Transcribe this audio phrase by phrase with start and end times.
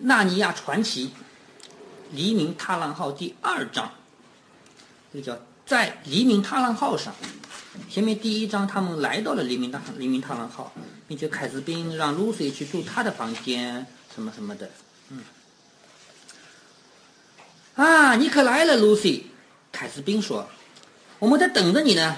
[0.00, 1.08] 纳尼亚传奇》
[2.12, 3.90] 黎明踏浪号第二章，
[5.12, 7.12] 这个叫在黎明踏浪号上。
[7.90, 10.72] 前面第一章他们来到了黎明大黎明踏浪号，
[11.06, 14.70] 并且凯斯宾让露西去住他的房间，什么什么的。
[15.10, 15.20] 嗯。
[17.74, 19.26] 啊，你可来了，露西！
[19.70, 20.48] 凯斯宾说
[21.20, 22.16] ：“我们在等着你呢。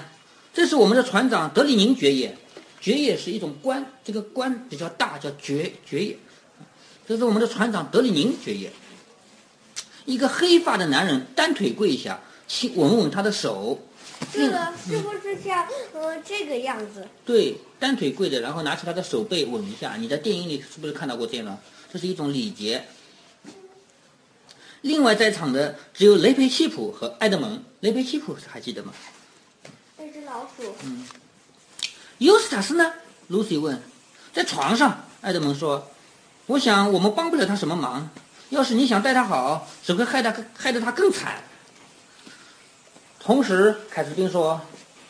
[0.53, 2.35] 这是我们的船长德里宁爵爷，
[2.79, 6.17] 爵爷是一种官，这个官比较大，叫爵爵爷。
[7.11, 8.71] 这是我们的船长德里宁爵爷，
[10.05, 13.77] 一个黑发的男人，单腿跪下，亲吻吻他的手。
[14.31, 17.05] 这个是不是像呃这个样子？
[17.25, 19.97] 对，单腿跪着，然后拿起他的手背吻一下。
[19.97, 21.59] 你在电影里是不是看到过这样的？
[21.91, 22.81] 这是一种礼节。”
[24.79, 27.61] 另外在场的只有雷佩西普和埃德蒙。
[27.81, 28.93] 雷佩西普还记得吗？
[29.97, 30.73] 那只老鼠。
[30.85, 31.05] 嗯。
[32.19, 32.93] 尤斯塔斯呢
[33.29, 33.81] ？Lucy 问。
[34.31, 35.91] 在床上，埃德蒙说
[36.51, 38.09] ：“我想我们帮不了他什么忙。
[38.49, 41.41] 要是你想待他好，只会害他害得他更惨。”
[43.23, 44.59] 同时，凯斯宾说：“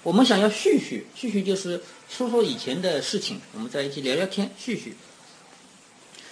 [0.03, 4.95] 我们想要叙叙，叙叙就是说说以前的事情，我们在一起聊聊天，叙叙。”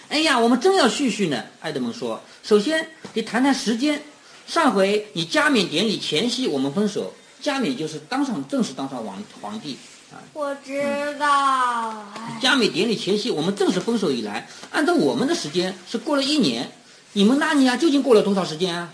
[0.10, 1.44] 哎呀，我们真要叙叙呢。
[1.62, 4.00] 埃德蒙说：“首先得谈谈时间。
[4.46, 7.14] 上回你加冕典礼前夕，我们分手。
[7.42, 9.78] 加冕就是当上正式当上皇皇帝
[10.12, 10.22] 啊。
[10.34, 10.82] 我知
[11.20, 12.06] 道。
[12.42, 16.72] 加冕典礼前夕，我们正式分手以来，按照我们的时间是过了一年。
[17.14, 18.94] 你们纳尼亚究竟过了多少时间啊？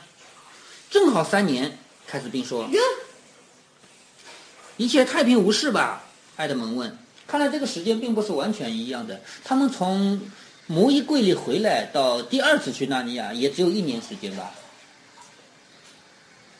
[0.90, 2.70] 正好三年。”凯斯宾说
[4.78, 6.04] ：“一切太平无事吧？”
[6.38, 6.98] 埃德蒙问。
[7.28, 9.22] 看来这个时间并不是完全一样的。
[9.44, 10.22] 他们从。
[10.68, 14.52] 摩衣柜里回来到第二次去纳尼亚也只有一年时间吧，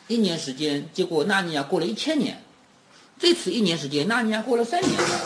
[0.08, 2.40] 一年时间，结果纳尼亚过了一千年，
[3.18, 5.20] 这次一年时间纳尼亚过了三年了，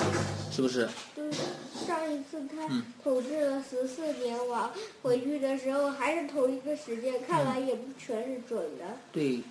[0.51, 0.89] 是不是？
[1.15, 1.39] 就是，
[1.87, 2.67] 上一次他
[3.03, 4.71] 统治了十四年，王
[5.03, 8.85] 回去的时候还是同一个时间，看来也不全是准的。
[9.13, 9.43] 对，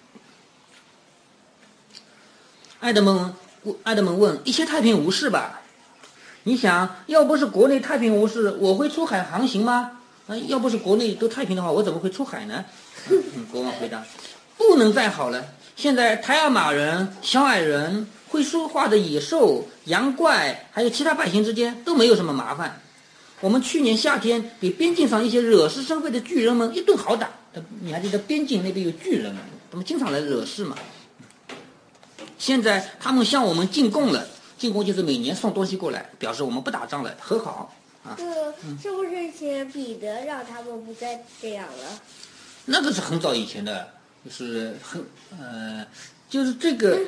[2.79, 3.33] 爱德蒙，
[3.83, 5.61] 爱德蒙问，一切太平无事吧？
[6.43, 9.99] 你想要不是国内太平无事，我会出海航行吗？
[10.27, 12.65] 啊，要不是国内都太平的话，我怎么会出海呢？
[13.51, 14.03] 国王回答
[14.59, 15.43] ：“不能再好了。
[15.75, 22.79] 现在台尔马人、小矮人、会说话的野兽、羊怪，还有其他百姓之间都没有什么麻烦。
[23.39, 27.29] 我们去年夏天给边境上一些惹是生非的巨人们一顿好打。
[27.81, 29.41] 你还记得边境那边有巨人吗？
[29.71, 30.75] 他们经常来惹事嘛。
[32.37, 34.27] 现在他们向我们进贡了。”
[34.59, 38.13] 进贡就是每年送东西过来，表示我们不打仗了，和好啊。
[38.17, 38.25] 这
[38.81, 41.97] 是不是写彼得让他们不再这样了？
[42.65, 43.87] 那个是很早以前的，
[44.25, 45.03] 就是很
[45.37, 45.85] 呃，
[46.29, 46.99] 就是这个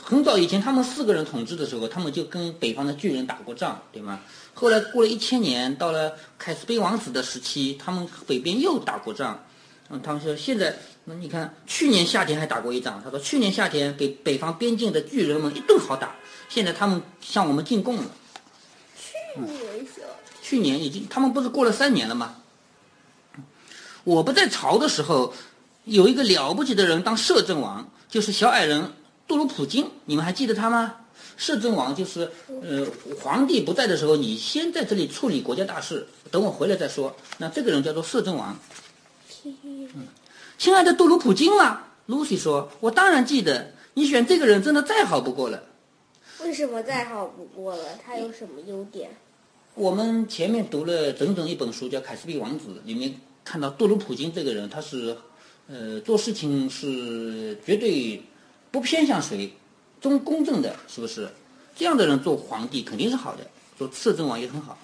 [0.00, 4.20] 很早以前，他们四个人统治的时候，他们就跟北方的巨人打过仗，对吗？
[4.54, 9.42] 后来过了一千年，到了凯斯宾王子的时期，他们北边又打过仗。
[9.88, 13.00] 嗯，他们说现在，那你看去年夏天还打过一仗。
[13.02, 16.14] 他说去年夏天给北方边境的巨人们一顿好打。
[16.48, 18.04] 现在他们向我们进贡了。
[18.94, 19.86] 去年
[20.42, 22.36] 去年已经，他们不是过了三年了吗？
[24.04, 25.32] 我不在朝的时候，
[25.84, 28.90] 有一个了不起的人当摄政王，就是小矮人
[29.26, 30.96] 杜鲁普金，你们还记得他吗？
[31.36, 32.30] 摄政王就是
[32.62, 32.86] 呃，
[33.20, 37.14] 皇帝不在的时候，你先在这里处理国家大事，等我回来再说。
[37.38, 38.56] 那这个人叫做摄政王。
[40.56, 45.60] 亲爱的杜鲁普金啊，Lucy 说，我当然记得，你选这个人真的再好不过了。
[46.44, 47.82] 为什么再好不过了？
[48.04, 49.10] 他有什么优点？
[49.74, 55.16] 我们前面读了整整一本书，叫《凯斯比王子》，里面看到杜鲁普金这个人，他是，
[55.68, 58.22] 呃，做事情是绝对
[58.70, 59.52] 不偏向谁，
[60.00, 61.28] 中公正的，是不是？
[61.74, 63.46] 这样的人做皇帝肯定是好的，
[63.78, 64.78] 做摄政王也很好。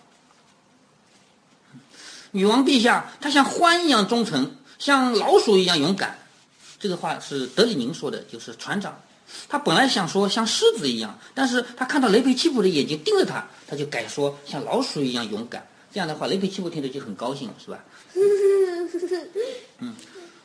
[2.30, 6.18] 女王陛下，她像獾一样忠诚，像老鼠一样勇敢。
[6.78, 8.98] 这个话是德里宁说的，就是船长。
[9.46, 15.66] 他本来想说像狮子一样，但是他看到雷佩奇普的眼睛盯着他，他就改说像老鼠一样勇敢。
[15.92, 17.84] 这样的话，雷佩奇普听着就很高兴，是吧？
[19.80, 19.94] 嗯，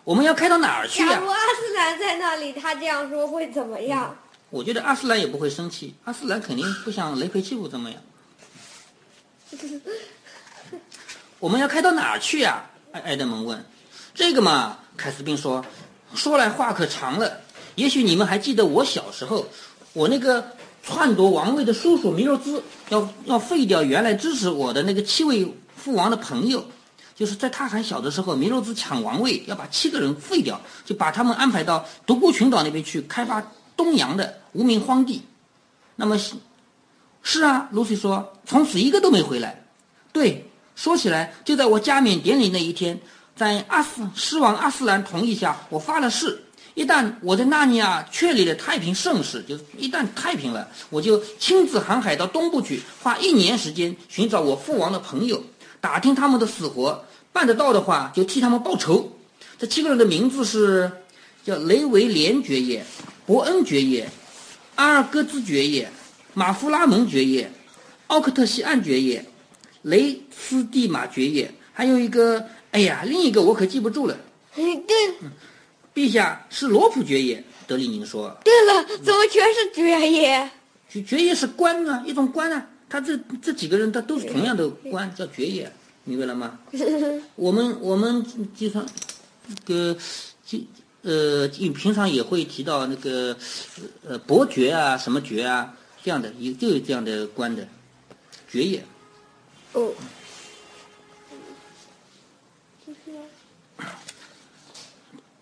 [0.04, 1.14] 我们要开到哪儿去呀？
[1.14, 4.16] 假如阿斯兰在那里，他这样说会怎么样？
[4.50, 8.02] 我觉得阿斯兰也不会生气，阿斯兰肯定不像雷佩奇普这么样。
[11.40, 12.66] 我们要开到哪儿去呀？
[12.92, 13.66] 埃埃德蒙问。
[14.14, 15.66] 这个嘛，凯斯宾说，
[16.14, 17.42] 说来话可长了。
[17.76, 19.48] 也许你们还记得我小时候，
[19.94, 20.46] 我那个
[20.84, 26.64] 篡夺王位的叔叔米洛兹要要废掉原来支持我的那个七位父王的朋友，
[27.16, 33.44] 就是在他还小的时候，弥洛兹抢王位要把七个人废掉，就把他们安排到独孤群岛那边去开发
[33.78, 35.22] 东洋的无名荒地。
[35.96, 36.18] 那么，
[37.22, 39.64] 是啊，露西说，从此一个都没回来。
[40.12, 43.00] 对，说起来，就在我加冕典礼那一天，
[43.36, 46.44] 在阿斯狮王阿斯兰同意下，我发了誓，
[46.74, 55.42] 一旦我在纳尼亚确立了太平盛世，就一旦太平了，我就亲自航海到东部去，花一年时间寻找我父王的朋友，
[55.84, 57.04] 打听他们的死活，
[57.34, 59.12] 办得到的话就替他们报仇。
[59.60, 60.90] 这七个人的名字是
[61.44, 62.86] 叫雷维连爵爷、
[63.26, 64.10] 伯恩爵爷、
[64.76, 65.92] 阿尔戈兹爵爷、
[66.34, 67.52] 马夫拉蒙爵爷、
[68.08, 69.26] 奥克特西安爵爷。
[69.82, 74.18] 雷斯蒂马爵爷，还有一个，哎呀，另一个我可记不住了。
[74.56, 74.72] 对，
[75.94, 77.44] 陛下是罗普爵爷。
[77.68, 78.34] 德里宁说。
[78.46, 80.50] 对了，怎么全是爵爷？
[80.88, 82.66] 爵爵爷是官啊，一种官啊。
[82.94, 85.68] 他这这几个人，他都是同样的官，叫爵爷，
[86.04, 86.60] 明白了吗？
[87.34, 88.24] 我们我们
[88.56, 88.86] 经常，
[89.66, 89.98] 个，
[90.46, 90.60] 就
[91.02, 93.36] 呃，平常也会提到那个，
[94.08, 97.68] 呃，伯爵啊，什么爵啊，这样的，也就有这样的官的，
[98.48, 98.86] 爵爷。
[99.72, 99.92] 哦，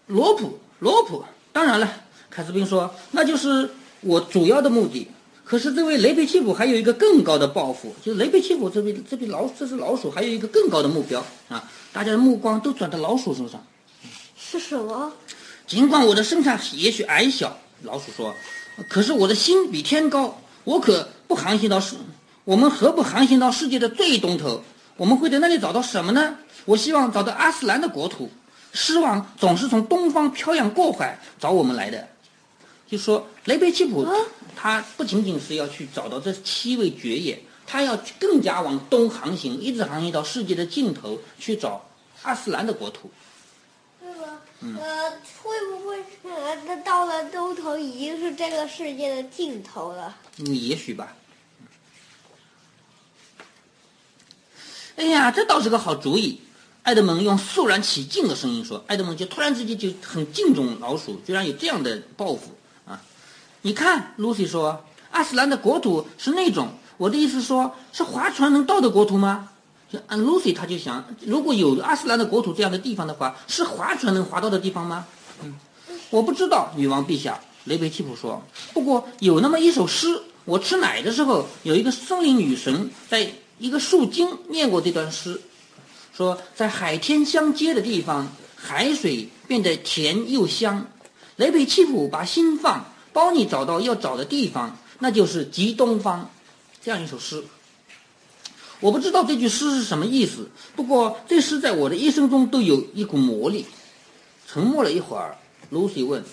[0.07, 1.93] 罗普，罗普，当然了，
[2.29, 3.69] 凯斯宾说，那就是
[3.99, 5.09] 我主要的目的。
[5.51, 11.69] 可是这位雷贝奇普还有一个更高的抱负，就是雷贝奇普这位这位老这只老鼠还有一个更高的目标啊！
[11.91, 13.61] 大家的目光都转到老鼠身上。
[14.39, 15.11] 是什么？
[15.67, 18.33] 尽管我的身材也许矮小，老鼠说，
[18.87, 21.97] 可是我的心比天高，我可不航行到世。
[22.45, 24.63] 我们何不航行到世界的最东头？
[24.95, 26.37] 我们会在那里找到什么呢？
[26.63, 28.31] 我希望找到阿斯兰的国土。
[28.71, 32.07] 狮王总是从东方漂洋过海找我们来的。
[32.87, 34.05] 就说雷贝奇普，
[34.55, 41.83] 他不仅仅是要去找到这七位爵爷，他要更加往东航行，一直航行到世界的尽头去找
[42.23, 43.09] 阿斯兰的国土。
[43.99, 44.41] 对吧？
[44.61, 45.11] 呃，
[45.41, 50.15] 会不会呃，他到了东头已经是这个世界的尽头了？
[50.37, 51.15] 嗯，也许吧。
[54.97, 56.39] 哎呀，这倒是个好主意！
[56.83, 62.60] 爱德蒙用肃然起敬的声音说：“爱德蒙就突然之间就很敬重老鼠，居然有这样的抱负啊！
[63.61, 69.49] 你看，Lucy 说，阿斯兰的国土是那种，我的意思说，是划船能到的国土吗？
[69.91, 75.05] 就按 Lucy，他就想，如果有阿斯兰的国土这样的地方的话，是划船能划到的地方吗？
[75.43, 75.55] 嗯，
[76.09, 77.39] 我不知道，女王陛下。
[77.65, 78.41] 雷贝奇普说，
[78.73, 83.31] 不过有那么一首诗，我吃奶的时候，有一个森林女神在。”
[83.61, 85.39] 一个树精念过这段诗，
[86.17, 90.87] 说在海天相接的地方，海水变得甜又香。
[91.35, 96.29] 雷贝奇普把心放，帮你找到要找的地方，那就是极东方。
[96.81, 97.43] 这样一首诗，
[98.79, 100.49] 我不知道这句诗是什么意思。
[100.75, 103.65] 不过这诗在我的一生中都有一股魔力。
[104.47, 105.37] 沉默了一会儿
[105.71, 106.23] ，Lucy 问：“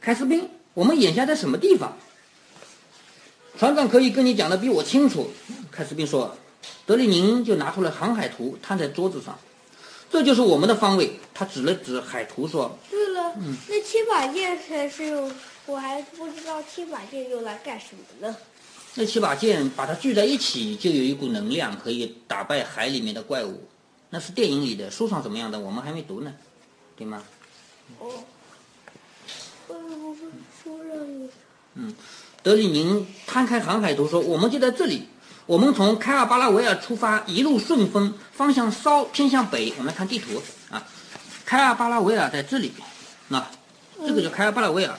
[0.00, 1.96] 凯斯宾，我们眼下在什么地方？”
[3.58, 5.30] 船长可以跟你讲的比我清楚。
[5.70, 6.36] 凯斯宾说。
[6.84, 9.36] 德里宁就拿出了航海图，摊在桌子上，
[10.10, 11.18] 这就是我们的方位。
[11.32, 13.34] 他指了指海图说：“对了，
[13.68, 15.32] 那七把剑才是用，
[15.66, 18.36] 我还不知道七把剑用来干什么呢？
[18.94, 23.68] 那七把剑把它聚在一起，就有一股能量，可以打败海里面的怪物。
[24.10, 26.34] 那是电影里的，书上怎么样的，我们还没读呢，
[26.96, 27.22] 对吗？
[27.98, 28.22] 哦，
[29.68, 30.18] 会不会
[30.62, 31.28] 书上
[31.74, 31.94] 嗯，
[32.42, 35.08] 德里宁摊开航海图说：“我们就在这里。”
[35.46, 39.72] 我们从开尔巴拉维尔出发，一路顺风，方向稍偏向北。
[39.72, 40.86] 我们来看地图啊，
[41.44, 42.72] 开尔巴拉维尔在这里，
[43.28, 43.44] 那
[44.06, 44.96] 这个叫开尔巴拉维尔。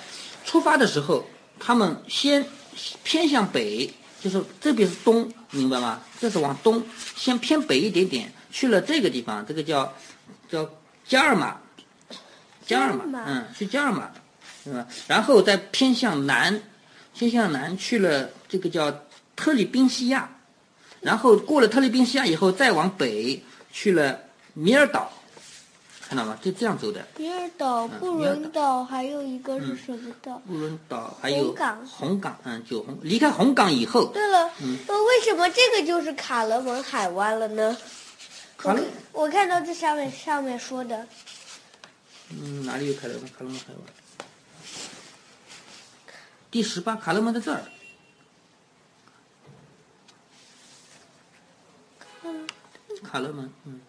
[0.53, 1.25] 出发的时候，
[1.60, 2.45] 他们先
[3.03, 3.91] 偏向北，
[4.22, 6.00] 就是这边是东，明白吗？
[6.19, 6.83] 这是往东，
[7.15, 9.91] 先偏北一点点，去了这个地方，这个叫
[10.48, 10.69] 叫
[11.07, 11.57] 加尔马，
[12.67, 14.12] 加尔马，嗯，去加尔马，
[14.63, 14.86] 是吧？
[15.07, 16.62] 然后再偏向南，
[17.17, 18.93] 偏向南去了这个叫。
[19.36, 20.29] 特里宾西亚，
[21.01, 23.41] 然后过了特里宾西亚以后，再往北
[23.72, 24.19] 去了
[24.53, 25.12] 米尔岛，
[26.13, 26.38] 看到吗？
[26.43, 27.03] 就这样走的。
[27.17, 30.38] 比尔岛、布伦岛，还有一个是什么岛？
[30.46, 31.88] 布伦岛还有红港。
[31.88, 32.96] 红港，嗯，九红。
[33.01, 34.05] 离开红港以后。
[34.13, 34.51] 对了，
[34.88, 37.75] 那为什么这个就是卡勒蒙海湾了呢？
[38.55, 41.08] 卡勒，我看到这上面上面说的。
[42.29, 43.24] 嗯，哪里有卡勒蒙？
[43.29, 43.82] 卡勒蒙海湾。
[46.51, 47.63] 第十八，卡勒蒙在这儿。
[53.03, 53.82] 卡勒门，嗯，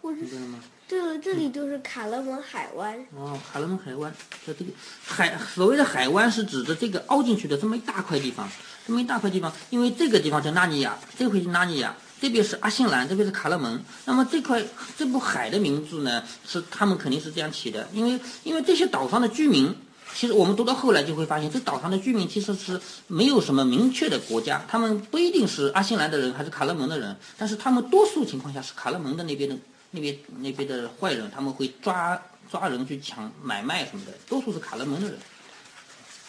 [0.00, 0.64] 明白了吗？
[0.92, 2.94] 对了，这里就是卡勒门海湾。
[3.16, 4.12] 哦，卡勒门海湾，
[4.46, 4.70] 在这个
[5.06, 8.46] 海，所谓的海湾是指的这个凹进去的这么一大块地方，
[8.86, 13.82] 这么一大块地方，因为这个地方叫纳尼亚，这块是纳尼亚，这边是阿信兰，这边是卡勒门。
[14.04, 14.62] 那么这块
[14.94, 19.74] 这部海的名字呢，是他们肯定是这样起的，因为因为这些岛上的居民
[20.14, 29.56] 其实我们读到后来就会发现，这岛上的居民其实是没有什么明确的国家，他们不一定是阿信兰的人还是卡勒蒙的人，但是他们多数情况下是卡勒蒙的那边的
[29.92, 32.20] 那边那边的坏人，他们会抓
[32.50, 35.18] 抓人去抢买卖什么的，多数是卡勒门的人。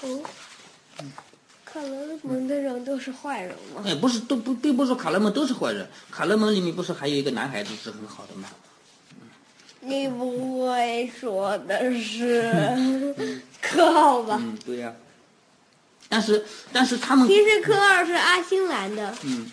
[0.02, 0.22] 哦，
[1.66, 3.82] 卡勒门的人都是坏人吗？
[3.86, 8.50] 哎，不是，都不并不是说卡勒门都是坏人，卡勒门里面不是还有一个男孩子是很好的吗？
[9.86, 13.14] 你不会说的是
[13.62, 14.38] 科奥吧？
[14.40, 14.94] 嗯，对呀、
[16.08, 19.52] 但是但是他们其实科二是阿星兰的，嗯，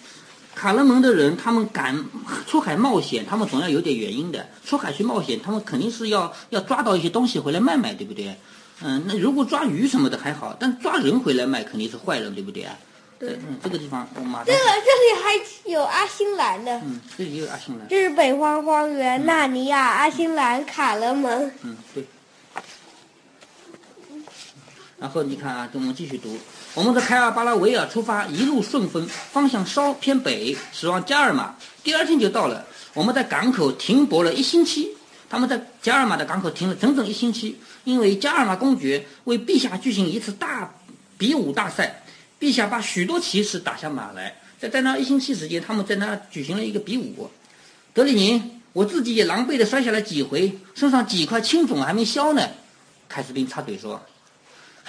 [0.54, 2.04] 卡勒蒙的人，他们敢
[2.46, 4.46] 出海冒险，他们总要有点原因的。
[4.64, 8.36] 出海去冒险，他们肯定是要要抓到一些东西回来卖卖，对不对？
[8.82, 12.74] 嗯，那如果抓鱼什么的还好，但抓人回来卖肯定是坏人，对不对啊？
[13.18, 21.50] 对嗯，这个地方我马上这，个这里还有阿星兰的，嗯，这里也有阿星兰，这是北方荒原、纳尼亚、阿星兰、卡勒蒙。
[21.62, 22.04] 嗯，对。
[25.00, 26.38] 然后你看啊，跟我们继续读。
[26.74, 31.56] 我们在凯尔巴拉维尔出发，一路顺风，方向稍偏北，驶往加尔马。
[31.82, 32.66] 第二天就到了。
[32.92, 34.90] 我们在港口停泊了一星期。
[35.30, 40.68] 他们在加尔马的港口停了整整一星期，因为加尔马公爵为陛下举行一次大
[41.16, 42.02] 比武大赛，
[42.40, 44.34] 陛下把许多骑士打下马来。
[44.58, 47.30] 在在那一星期时间，他们在那举行了一个比武。
[47.94, 52.42] 德里宁，我自己也狼狈地摔下来几回，身上几块青肿还没消呢。
[53.08, 54.00] 凯斯宾插嘴说：“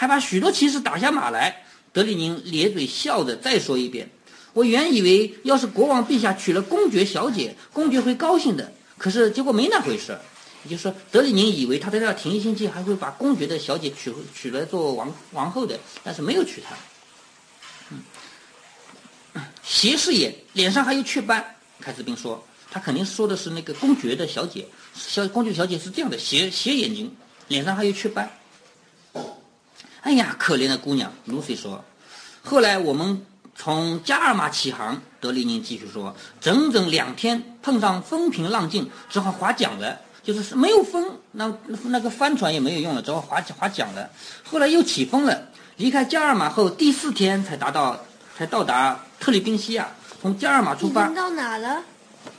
[0.01, 4.09] 还把许多骑士打下马来。”德里宁咧嘴笑着再说一遍
[4.51, 10.17] ：“我原以为要是国王陛下娶了公爵小姐，公爵会高兴的，可是结果没那回事。
[10.63, 16.75] 也就是说，德里宁以为他在这停一星期，还会把公爵的小姐娶娶来做王王后的，但是没有娶她。
[17.91, 17.99] 嗯，
[19.61, 21.45] 斜视眼，脸上还有雀斑。
[21.79, 24.65] 凯斯宾说，他肯定说的是那个公爵的小姐，
[24.95, 27.15] 小公爵小姐是这样的，斜斜眼睛，
[27.49, 28.27] 脸上还有雀斑。
[30.01, 31.83] 哎呀，可怜的姑娘，Lucy 说。
[32.43, 39.99] 后来我们从加尔马起航，德里宁继续说，整整两天，碰上风平浪静，只好划桨了。
[40.23, 41.51] 就是没有风，那
[41.85, 44.09] 那个帆船也没有用了，只好划划桨了。
[44.43, 47.99] 后来又起风了，离开加尔马后，第四天才达到，
[48.37, 49.87] 才到达特立宾西亚。
[50.21, 51.81] 从加尔马出发，到哪了？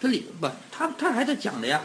[0.00, 1.80] 这里不，他他还在讲的呀。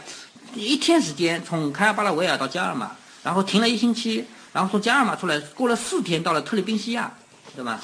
[0.54, 2.92] 一天时间从开尔巴拉维尔到加尔马，
[3.24, 7.12] 然后停了一星期，然后从加尔马出来，过了四天到了特立宾西亚，
[7.54, 7.80] 对吧？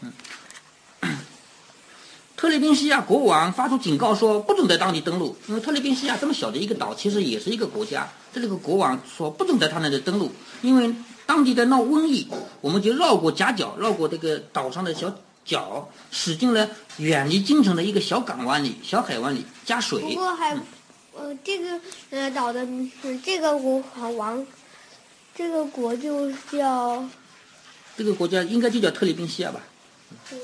[0.00, 0.12] 嗯。
[2.36, 8.06] 特立宾西亚国王发出警告说，不准在当地登陆，因为特立宾西亚这么小的一个岛，其实也是一个国家。
[8.34, 12.28] 这里个国王说不准在他那里登陆，因为当地在闹瘟疫，
[12.60, 15.10] 我们就绕过夹角，绕过这个岛上的小
[15.46, 20.14] 角，驶进了远离京城的一个小港湾里、小海湾里，加不水。
[20.14, 20.54] 过还，
[21.14, 22.60] 呃，这个呃岛的
[23.02, 23.82] 呃这个国
[24.18, 24.46] 王，
[25.36, 27.04] 这个国就叫
[27.96, 29.60] 这个国家应该就叫特里宾西亚吧？
[30.32, 30.38] 嗯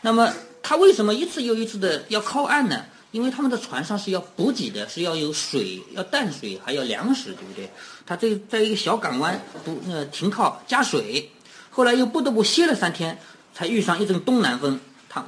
[0.00, 2.84] 那么他为什么一次又一次的要靠岸呢？
[3.10, 7.70] 因为他们的船上是要补给的，是要有水，要淡水，还要粮食，对不对？
[8.04, 11.30] 他这在一个小港湾不呃停靠加水，
[11.70, 13.16] 后来又不得不歇了三天，
[13.54, 14.78] 才遇上一阵东南风，
[15.08, 15.24] 他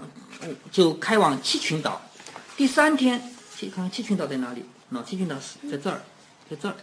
[0.70, 2.02] 就开往七群岛。
[2.56, 4.62] 第三天，七看看七群岛在哪里？
[4.92, 6.02] 喏、七群岛是在这儿，
[6.50, 6.74] 在这儿，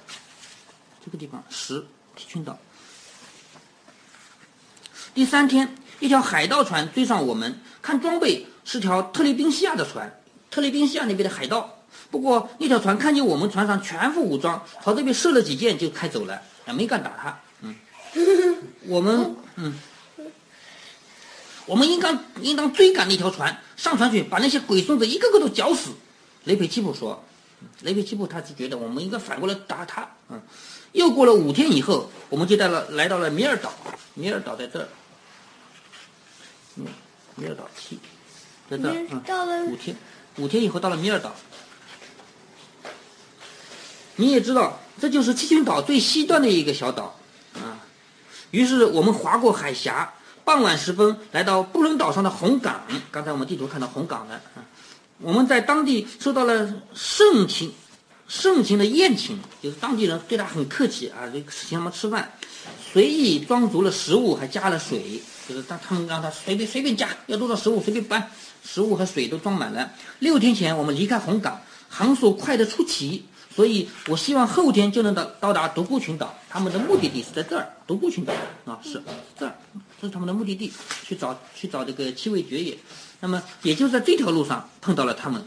[1.04, 2.58] 这个地方十七群岛。
[5.14, 10.20] 第三天，一条海盗船追上我们，看装备是条特立宾西亚的船，
[10.50, 11.80] 特立宾西亚那边的海盗。
[12.10, 17.40] 不过那条船看见我们船上全副武装，朝这边射了几箭就开走了，也没敢打他。
[17.62, 17.76] 嗯，
[18.86, 19.74] 我们嗯，
[21.66, 25.92] 我们应当应当追赶那条船，上船去把那些鬼孙子一个个都绞死。
[26.46, 27.24] 雷佩奇普说，
[27.82, 30.08] 雷佩奇普他是觉得我们应该反过来打他。
[30.30, 30.42] 嗯，
[30.94, 33.74] 又过了五天以后，我们就到了来到了米尔岛，
[34.14, 34.88] 米尔岛在这儿。
[36.78, 36.86] 嗯，
[37.36, 38.00] 米尔岛七，
[38.70, 39.96] 在这儿，五天，
[40.38, 41.36] 五天以后到了米尔岛。
[44.16, 47.16] 你也知道，这就是七群岛最西端的一个小岛，
[47.56, 47.82] 啊。
[48.52, 52.82] 于是我们划过海峡，傍晚时分来到布伦岛上的红港。
[53.12, 54.62] 刚才我们地图看到红港了，啊。
[55.20, 57.74] 我们在当地受到了盛情
[58.36, 62.32] 盛情的宴请，就是当地人对他很客气啊，就请他们吃饭，
[62.92, 68.32] 随意装足了食物，还加了水，就是当他们让他随便随便加，要多少食物随便搬，
[68.66, 69.92] 食物和水都装满了。
[70.18, 73.24] 六天前我们离开红港，航速快得出奇，
[73.56, 78.34] 所以我希望后天就能到到达独孤群岛，他们的目的地是在这儿，独孤群岛
[78.66, 79.00] 啊，是
[79.38, 79.56] 这儿，
[80.02, 80.74] 这是他们的目的地，
[81.06, 82.76] 去找去找这个七位爵爷。
[83.20, 85.46] 那么也就在这条路上碰到了他们。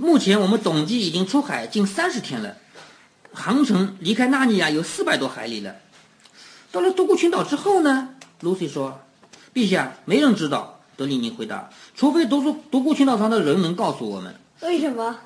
[0.00, 2.56] 目前我们总计已经出海近三十天了，
[3.34, 5.76] 航程离开纳尼亚有四百多海里了。
[6.72, 8.08] 到了独孤群岛之后呢
[8.40, 8.98] ？Lucy 说
[9.52, 15.18] ：“陛下，没人知道。”德里尼回答：“除非独孤独孤群岛上的人能告诉我们。”为什么？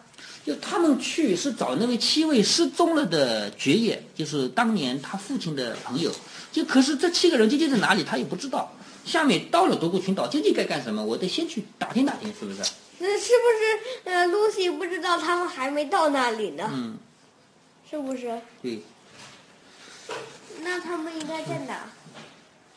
[0.45, 6.11] 就他们去是找那位七位失踪了的爵爷，就是当年他父亲的朋友。
[6.51, 8.73] 就可是这七个人究竟在哪里，他也不知道。
[9.05, 11.05] 下面到了独孤群岛，究竟该干什么？
[11.05, 12.69] 我得先去打听打听，是不是？
[12.99, 16.71] 那是不是呃，Lucy 不知道他们还没到那里呢？
[16.73, 16.97] 嗯，
[17.91, 18.41] 是不是？
[18.63, 18.81] 对。
[20.61, 21.81] 那他们应该在哪？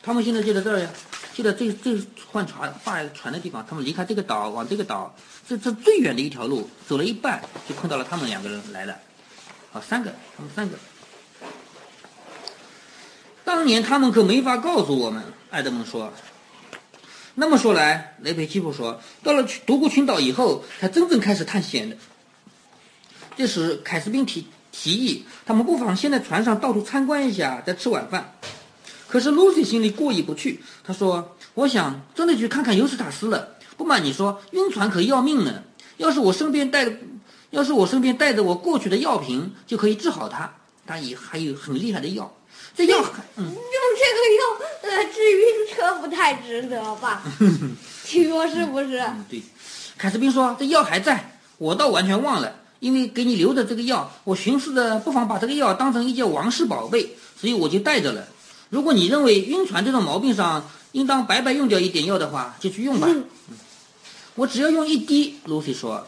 [0.02, 0.90] 他们现在就在这儿呀。
[1.34, 1.96] 就在最最
[2.32, 5.14] 换船换船的地方，他们离开这个岛，往这个岛，
[5.48, 8.98] 这这最远的一条路，走了一半，就碰到了他们两个人来了，
[9.70, 10.76] 好三个，他们三个。
[13.44, 16.12] 当年他们可没法告诉我们，艾德蒙说。
[17.40, 21.96] 那么说来，雷培基布说，到了独孤群岛以后，才真正开始探险的。
[23.36, 28.34] 这时，凯斯宾提提议，他们不妨先在船上到处参观一下，再吃晚饭。
[29.06, 33.50] 可是露西心里过意不去，她说：“我想真的去看看尤斯塔斯了。
[33.76, 35.62] 不瞒你说，晕船可要命呢。
[35.96, 36.92] 要是我身边带，
[37.50, 40.52] 要是我身边带着我过去的药瓶，就可以治好他。
[40.84, 42.34] 他也还有很厉害的药。
[42.78, 43.04] 这药，
[43.34, 43.54] 嗯，用
[43.98, 47.24] 这个药呃治晕车不太值得吧？
[48.06, 48.98] 听说是不是？
[48.98, 49.42] 嗯，对。
[49.96, 58.28] 凯斯宾说这药还在，我倒完全忘了，因为给你留的这个药，我寻思着不妨把这个药当成一件王室宝贝，所以我就带着了。”
[58.70, 63.08] 如果你认为晕船这种毛病上应当白白用掉一点药的话，就去用吧。
[64.36, 65.40] 我只要用一滴。
[65.46, 66.06] Lucy 说。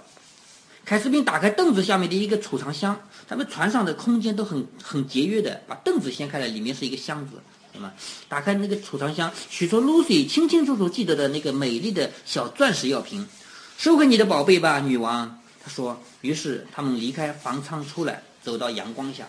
[0.82, 2.98] 凯斯宾打开凳子下面的一个储藏箱，
[3.30, 7.40] 他们船上的空间都很很节约的，把凳子掀开来，里面是一个箱子，
[7.72, 7.92] 对吗？
[8.28, 13.25] 打开那个储藏箱，取出 Lucy 清清楚楚记得的那个美丽的小钻石药瓶，
[13.78, 15.38] 收回你的宝贝吧，女王。
[15.62, 16.02] 他说。
[16.22, 19.26] 于是他们离开房舱出来，走到阳光下。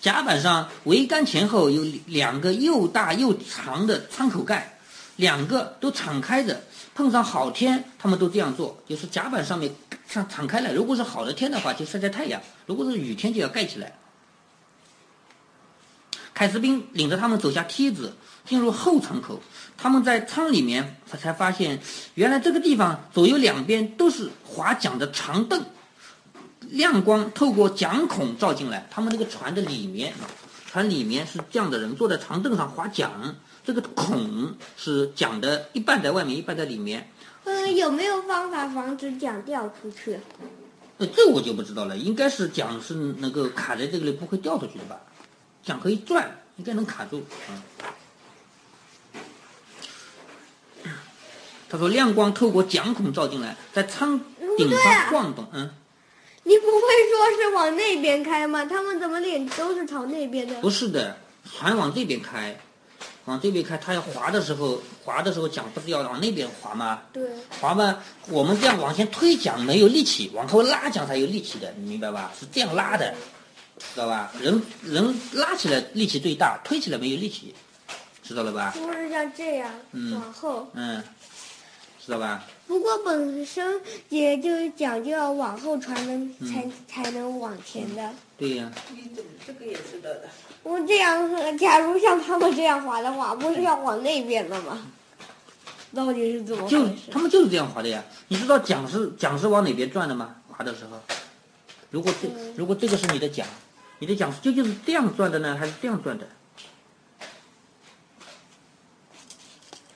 [0.00, 4.76] 甲板上桅杆前后有两个又大又长的舱口盖，
[5.14, 6.60] 两个都敞开着。
[6.94, 9.72] 碰上好天，他们都这样做，就是甲板上面
[10.08, 10.72] 像敞开了。
[10.72, 13.98] 如果是好的天的话，就晒晒太阳；如果是雨天，就要盖起来。
[16.32, 18.14] 凯斯宾领着他们走下梯子，
[18.44, 19.42] 进入后舱口。
[19.78, 21.80] 他们在舱里面，他才发现，
[22.14, 25.64] 原来这个地方左右两边都是划桨的长凳。
[26.60, 30.12] 亮光透过桨孔照进来，他们那个船的里面，
[30.70, 37.08] 船里面是这样的人坐在长凳上划桨，这个孔是桨的一半在外面，一半在里面。
[37.46, 40.18] 嗯，有没有方法防止桨掉出去？
[40.98, 45.00] 呃，这我就不知道了，应该是桨是能够卡在这个里，不会掉出去的吧？
[45.62, 47.24] 桨可以转，应该能卡住。
[47.50, 47.62] 嗯。
[51.68, 54.20] 他说亮光透过桨孔照进来，在舱
[54.56, 55.70] 顶上晃动，嗯。
[56.44, 58.64] 你不会说是往那边开吗？
[58.64, 60.60] 他们怎么脸都是朝那边的？
[60.60, 62.58] 不是的，船往这边开，
[63.26, 67.02] 往这边开，它要划的时候，划的时候桨不是要往那边划吗？
[67.12, 67.22] 对。
[67.60, 72.32] 划嘛，我们这样往前推桨没有力气，往后拉桨才有力气的，你明白吧？
[72.38, 73.14] 是这样拉的，
[73.94, 74.32] 知道吧？
[74.40, 77.54] 人人拉起来力气最大，推起来没有力气，
[78.22, 78.72] 知道了吧？
[78.76, 79.70] 不是像这样，
[80.12, 80.68] 往后。
[80.74, 81.02] 嗯。
[82.04, 82.44] 知道吧？
[82.66, 88.12] 不过本身也就讲究要往后传能才才能往前的。
[88.36, 88.70] 对呀。
[89.46, 90.22] 这个也是的。
[90.62, 94.86] 我这样，假如像他们这样滑的话，不是要往那边的吗？
[95.94, 96.76] 到底是怎么回事？
[96.76, 98.04] 就他们就是这样滑的呀。
[98.28, 100.34] 你知道桨是桨是往哪边转的吗？
[100.48, 100.98] 滑的时候，
[101.90, 103.46] 如果这如果这个是你的桨，
[104.00, 106.26] 你的桨究竟是这样转的呢，还是这样转的？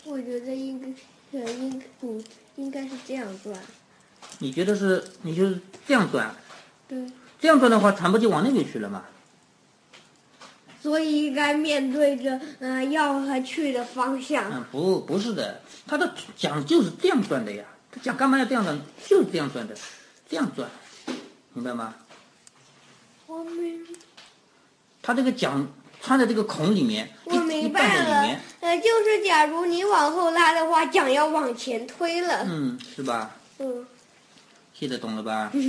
[0.05, 0.89] 我觉得应该。
[1.39, 2.23] 应不
[2.57, 3.57] 应该是这样转？
[4.39, 5.03] 你觉得是？
[5.23, 6.35] 你就是这样转？
[6.89, 7.07] 对。
[7.41, 9.05] 这样转的话，船不就往那边去了吗？
[10.83, 14.51] 所以应该面对着嗯要和去的方向。
[14.53, 17.65] 嗯，不，不是的，它的桨就是这样转的呀。
[17.91, 18.79] 它桨干嘛要这样转？
[19.07, 19.75] 就是这样转的，
[20.29, 20.69] 这样转，
[21.53, 21.95] 明白吗？
[23.27, 23.87] 我明。
[25.03, 25.67] 它这个桨。
[26.03, 28.41] 穿在这个孔里面，我明白了。
[28.61, 32.45] 呃，就是假如你往后拉的话，桨要往前推了。
[32.49, 33.31] 嗯，是吧？
[33.59, 33.87] 嗯。
[34.75, 35.53] 现在懂了吧？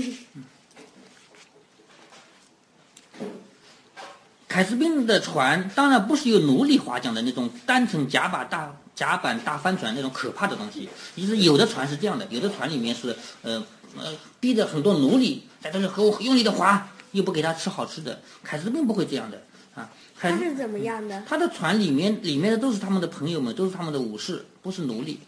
[4.47, 10.89] 凯斯宾的船当然不是由奴隶划桨的那种单层甲板大甲板大帆船那种可怕的东西。
[11.15, 13.63] 其实有的船是这样的，有的船里面是呃
[13.97, 18.21] 呃逼着很多奴隶在这里和我用力的划，又不给他吃好吃的。
[18.43, 19.41] 凯斯宾不会这样的。
[20.21, 21.23] 他是怎么样的？
[21.27, 25.19] 他的船里面里面的都是他们的朋友们，都是他们的武士，不是奴隶。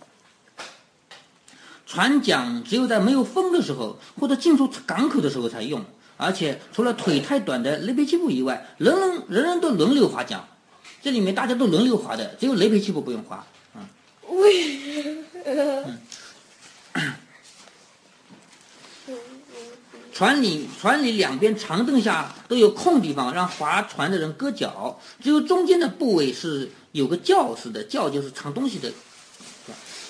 [1.88, 5.84] 船桨只有在没有风的时候或者进出港口的时候才用，
[6.18, 10.44] 而且除了腿太短的雷皮奇布以外，人人人人都轮流划桨。
[11.02, 13.46] 这里面大家都轮流划的，只有雷皮奇布不用划。
[13.76, 13.82] 嗯，
[14.38, 15.18] 为
[20.14, 28.92] 船里船里两边长凳下都有空地方，让划船的人搁脚，只有中间的部位是有个轿似的，轿就是藏东西的，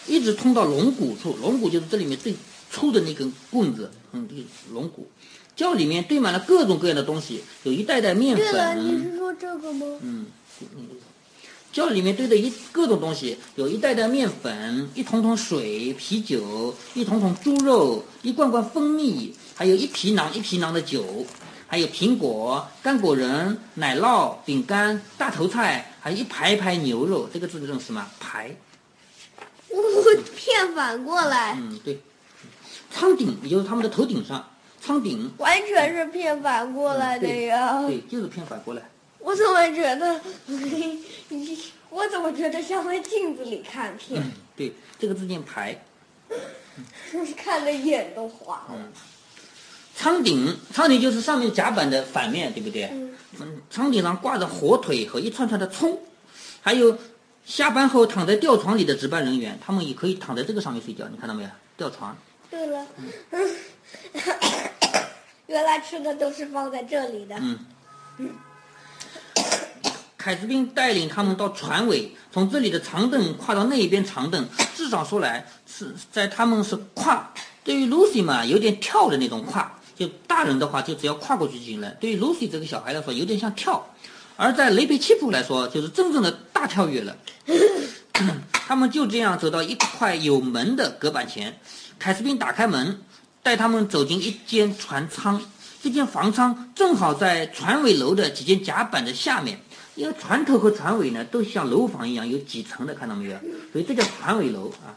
[0.05, 1.37] 一直通到龙骨处。
[1.41, 2.35] 龙骨就是这里面最
[2.69, 5.07] 粗的那根棍子，嗯，这个龙骨。
[5.55, 9.85] 窖里面堆满了各种各样的东西，有一袋袋面对了，你，是说这个吗？
[10.01, 10.25] 嗯，
[11.71, 21.25] 窖里面堆的一各种东西，有一袋袋面粉，一桶桶水、啤酒，一桶桶猪肉，一罐罐蜂蜜，还有一皮囊一皮囊的酒，
[21.67, 27.29] 还有苹果、干果仁、奶酪、饼干、大头菜，还有一排排牛肉。
[27.31, 28.09] 这个字认识吗？
[28.19, 28.55] 排。
[29.69, 29.79] 我
[30.35, 31.99] 骗反过来，嗯，对。
[32.91, 34.47] 仓顶，也就是他们的头顶上，
[34.79, 35.31] 仓顶。
[35.37, 37.81] 完全是骗反过来的呀！
[37.87, 38.81] 对，就是骗反过来。
[39.19, 40.21] 我怎么觉得，
[41.89, 45.79] 我怎么觉得像在镜子里看片，嗯，对，这个字念排。
[47.37, 48.75] 看的眼都花了。
[49.95, 52.89] 舱顶，舱顶就是上面甲板的反面，对不对？
[52.91, 55.99] 嗯嗯，舱顶上挂着火腿和一串串的葱，
[56.61, 56.97] 还有
[57.45, 61.49] 下班后躺在吊床里的值班人员，他们也可以躺在这个上面睡觉，你看到没有？
[61.77, 62.15] 吊床。
[62.49, 62.85] 对了，
[65.47, 67.35] 原来吃的都是放在这里的。
[67.39, 67.59] 嗯。
[70.15, 77.33] 凯斯宾带领他们到船尾，从这里的长凳跨到那一边长凳，至少说来是在他们是跨。
[77.63, 79.79] 对于 Lucy 嘛，有点跳的那种跨，
[80.27, 81.89] 大人的话就只要跨过去就行了。
[81.99, 83.85] 对于 Lucy 这个小孩来说，有点像跳，
[84.35, 87.17] 而在雷贝奇普来说，就是真正的大跳跃了。
[88.51, 91.59] 他们就这样走到一块有门的隔板前，
[91.99, 93.01] 凯斯宾打开门，
[93.41, 95.41] 带他们走进一间船舱。
[95.81, 99.59] 这间房舱正好在船尾楼的几间甲板的下面，
[99.95, 103.37] 因为船头和船尾呢都像楼房一样有几层的，看到没有？
[103.73, 104.95] 所以这叫船尾楼啊。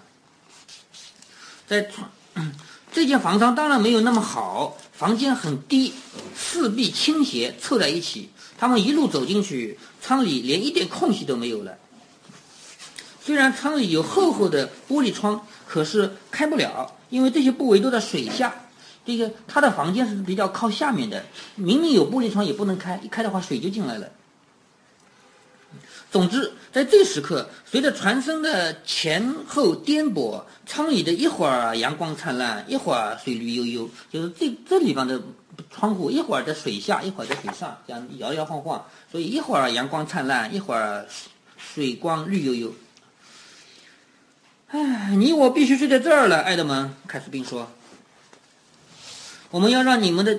[1.67, 2.09] 在船
[2.97, 5.93] 这间房舱当然没有那么好，房间很低，
[6.35, 8.31] 四壁倾斜凑在一起。
[8.57, 11.77] 他们一路走进去，舱里连一点空隙都没有了。
[13.23, 18.51] 虽然舱里有厚厚的玻璃窗，可是开不了，因为这些部位都在水下。
[19.05, 21.23] 这个他的房间是比较靠下面的，
[21.55, 24.09] 明明有玻璃窗也不能开，一开的话水就进来了。
[26.17, 35.21] 总之，在这时刻，随着船身的前后颠簸，舱里的一会儿阳光灿烂，一会儿水绿悠悠，就是这这地方的
[35.71, 41.07] 窗户一会儿在水下，一会儿在水上，这样摇摇晃晃，所以一会儿阳光灿烂，一会儿
[41.59, 42.73] 水光绿油油。
[44.69, 46.95] 唉，你我必须睡在这儿了，爱德蒙。
[47.07, 47.71] 凯斯宾说
[49.53, 50.39] ：“我们要让你们的，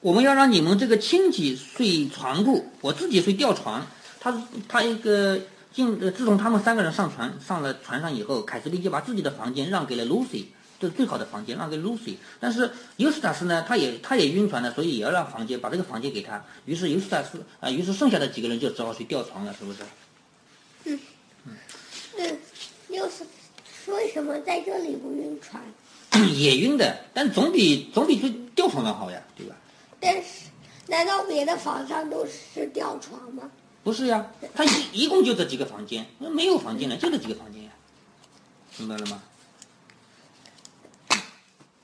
[0.00, 3.86] 我们要让你们这个亲戚睡床铺，我自己睡吊床。”
[4.26, 5.38] 他他一个
[5.72, 10.46] 进，呃，自从他们三个人上船上了船上以后，凯瑟琳就把自己的房间让给了 Lucy，
[10.80, 12.16] 这是最好的房间让给 Lucy。
[12.40, 16.44] 但是尤斯塔斯呢，他也他也晕船了，所以也要让房间把这个房间给他。
[16.64, 19.78] 于是尤斯塔斯啊、于是剩下的几个人就只好去吊床了，是不是？
[20.86, 20.98] 嗯，
[22.18, 22.38] 嗯
[22.88, 23.24] 又是
[23.92, 25.62] 为什么在这里不晕船？
[26.34, 29.54] 也晕的，但总比总比去吊床的好呀，对吧？
[30.00, 30.46] 但是，
[30.88, 33.48] 难道别的房上都是吊床吗？
[33.86, 37.70] 不是呀，他一一共就这几个房间，没有房间了，就这几个房间呀，
[38.78, 39.22] 明白了吗？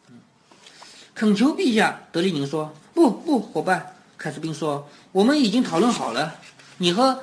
[0.09, 0.19] 嗯，
[1.15, 6.35] 恳求陛下，德利宁说：“不不，伙伴。”凯斯宾说：“我们已经讨论好了，
[6.79, 7.17] 你和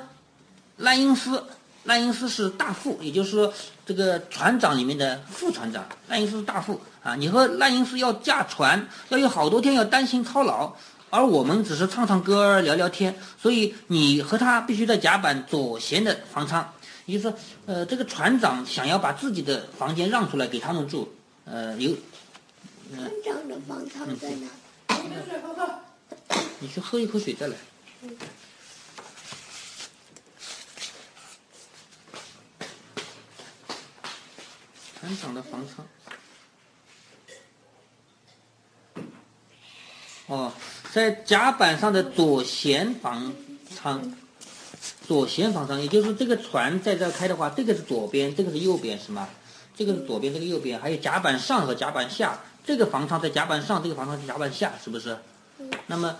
[0.78, 1.44] 赖因斯，
[1.84, 3.52] 赖因斯是大副，也就是说
[3.84, 7.14] 这个船长里面的副船长，赖因斯是大副啊。
[7.14, 10.72] 你和赖因斯要驾船，要有好多天要担心操劳。”
[11.10, 16.72] 而我们只是唱唱歌、聊聊天，所以你和他必须在甲板左舷的房舱。
[17.06, 21.12] 也就是说，呃，这个船长想要把自己的房间让出来给他们住，
[21.44, 21.96] 呃，有，
[22.94, 24.48] 船长的房舱在哪？
[26.60, 27.56] 你去喝一口水再来。
[35.00, 35.84] 船长的房舱。
[40.26, 40.52] 哦，
[40.92, 43.32] 在甲板上的左舷房
[43.76, 44.12] 舱，
[45.06, 49.28] 左舷房舱，也就是这个船在这开的话，这个是左边，这个是右边，是吗？
[49.76, 55.16] 这个是左边，这个右边，还有甲板上和甲板下，这个房舱在甲板上，这个房舱在甲板下，是不是？
[55.86, 56.16] 那么，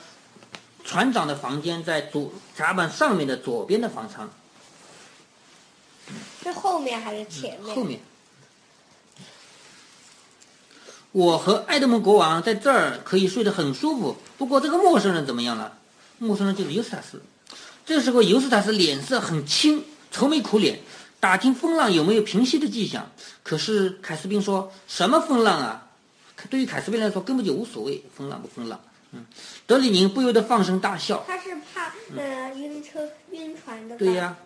[0.85, 4.30] 船长的房间在左甲板上面的左边的房舱，
[6.42, 7.74] 是后面还是前面？
[7.74, 8.00] 后面。
[11.12, 14.16] 我和埃德蒙国王在这儿可以睡得很舒服。
[14.38, 15.73] 不过这个陌生人怎么样了？
[16.18, 17.20] 陌生人就是尤斯塔斯。
[17.85, 20.79] 这时候尤斯塔斯脸色很青，愁眉苦脸，
[21.18, 23.11] 打听风浪有没有平息的迹象。
[23.42, 25.87] 可是凯斯宾说什么风浪啊？
[26.49, 28.79] 对于凯斯宾来说根本就无所谓，风浪不风浪。
[29.12, 29.27] 嗯，
[29.66, 31.25] 德里宁不由得放声大笑。
[31.27, 33.01] 他是怕呃晕车
[33.33, 33.96] 晕船的。
[33.96, 34.37] 对呀。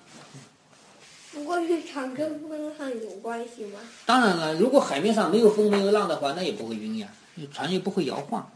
[1.34, 3.80] 不过晕船跟风浪有关系吗？
[4.06, 7.08] 当然了，如果海面上没有风没有浪的话，那也不会晕呀，
[7.52, 8.48] 船也不会摇晃。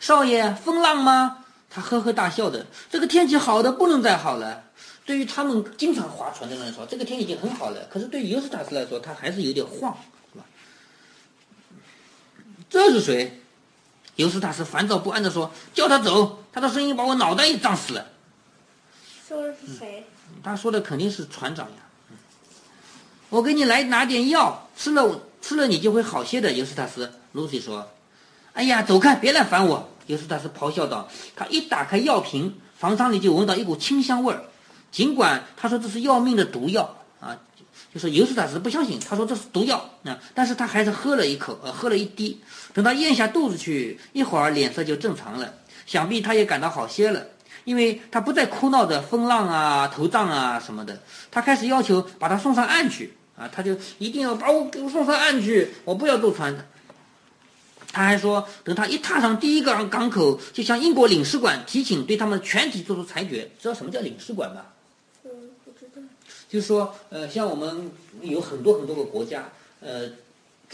[0.00, 1.44] 少爷，风浪吗？
[1.70, 2.66] 他呵呵大笑的。
[2.90, 4.64] 这个天气好的不能再好了。
[5.06, 7.86] 对于他们经常划船的人来说，这个天已经很好了。
[7.90, 9.96] 可是对于尤斯塔斯来说，他还是有点晃，
[10.32, 10.44] 是吧？
[12.68, 13.40] 这是谁？
[14.16, 16.44] 尤斯塔斯烦躁不安地说：“叫他走！
[16.52, 18.06] 他的声音把我脑袋也胀死了。”
[19.78, 20.04] 谁？
[20.42, 21.76] 他说的肯定是船长呀。
[23.30, 26.52] 我给你来拿点药，吃了吃了你就会好些的。
[26.52, 27.90] 尤斯塔斯，露西说
[28.54, 31.08] ：“哎呀，走开，别来烦我。”尤斯塔斯咆哮道。
[31.34, 34.44] 他一打开药瓶，房舱里就闻到一股清香味儿。
[34.92, 37.36] 尽管他说这是要命的毒药啊，
[37.92, 42.40] 就是尤斯塔斯不相信，他说这是毒药啊，但是他还是喝了一口，呃，喝了一滴。
[42.72, 45.52] 等他咽下肚子去，一会儿脸色就正常了，
[45.86, 47.26] 想必他也感到好些了。
[47.64, 51.00] 因为他不再哭闹着风浪啊、头胀啊什么的，
[51.30, 56.54] 他开始要求把他送上岸去啊，他就一定要把我给我送上岸去，我不要坐船。
[57.92, 63.50] 他还说，等他一踏上第一个港口，就向英国领事馆提请对他们全体做出裁决。
[63.60, 64.62] 知道什么叫领事馆吗？
[65.24, 65.30] 嗯，
[65.64, 66.02] 不知道。
[66.48, 69.44] 就是说，呃，像我们有很多很多个国家，
[69.80, 70.08] 呃。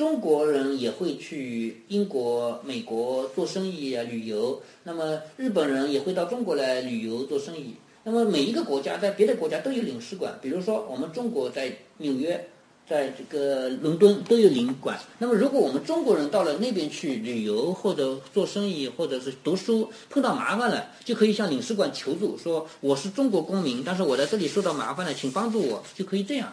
[0.01, 4.59] 中国人也会去英国、美国做生意啊、旅游。
[4.83, 7.75] 那么日本人也会到中国来旅游做生意。
[8.03, 12.49] 那么每一个国家在别的国家都有领事馆，比如说我们中国在纽约，
[12.89, 14.99] 在这个伦敦都有领馆。
[15.19, 26.51] 那么如果我们中国人到了那边去旅游或者做生意或者是读书碰到麻烦了，就可以向领事馆求助，说我是中国公民，但是我在这里受到麻烦了，请帮助我，就可以这样。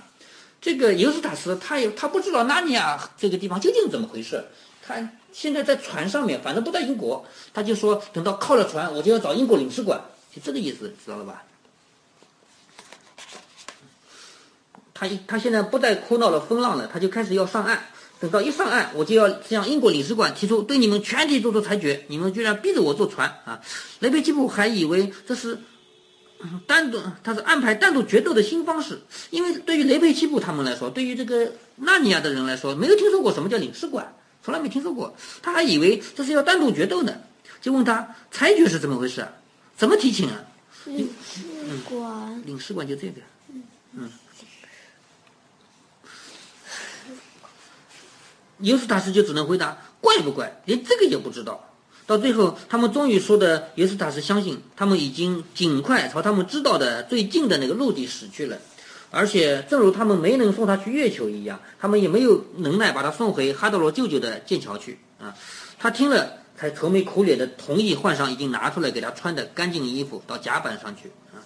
[0.60, 4.44] 这个尤斯塔斯，他也他不知道纳尼亚这个地方究竟怎么回事。
[4.86, 4.96] 他
[5.32, 10.02] 现在在船上面，反正不在英国，他就说等到靠了船，我就要找英国领事馆，
[10.34, 11.44] 就这个意思，知道了吧？
[14.94, 17.86] 他一他现在不再哭闹了风浪了，他就开始要上岸。
[18.20, 22.04] 等到一上岸，我就要向英国领事馆提出对你们全体做出裁决。
[22.08, 23.62] 你们居然逼着我坐船啊！
[24.00, 25.60] 雷贝基普还以为这是。
[26.66, 37.14] 单独，他是安排单独决斗的新方式，因为对于雷佩奇布他们来说，对于这个纳尼亚的人来说，没有听说过什么叫领事馆，从来没听说过，他还以为这是要单独决斗呢，
[37.60, 39.28] 就问他裁决是怎么回事，
[39.76, 40.44] 怎么提请啊？
[40.86, 41.42] 领事
[41.90, 43.22] 馆，领事馆就这个，
[43.94, 44.10] 嗯，
[48.60, 51.67] 尤斯塔斯就只能回答怪不怪，连这个也不知道。
[52.08, 58.58] 到最后，他们终于说的尤斯塔斯相信，他们已经尽快朝他们知道的最近的那个陆地驶去了，
[59.12, 65.36] 而且正如他们没能送他去月球一样，他们也没有能耐把他送回哈德罗舅舅的剑桥去啊。
[65.78, 71.44] 他听了，才愁眉苦脸的同意换上已经拿出来给他穿的干净衣服到甲板上去啊。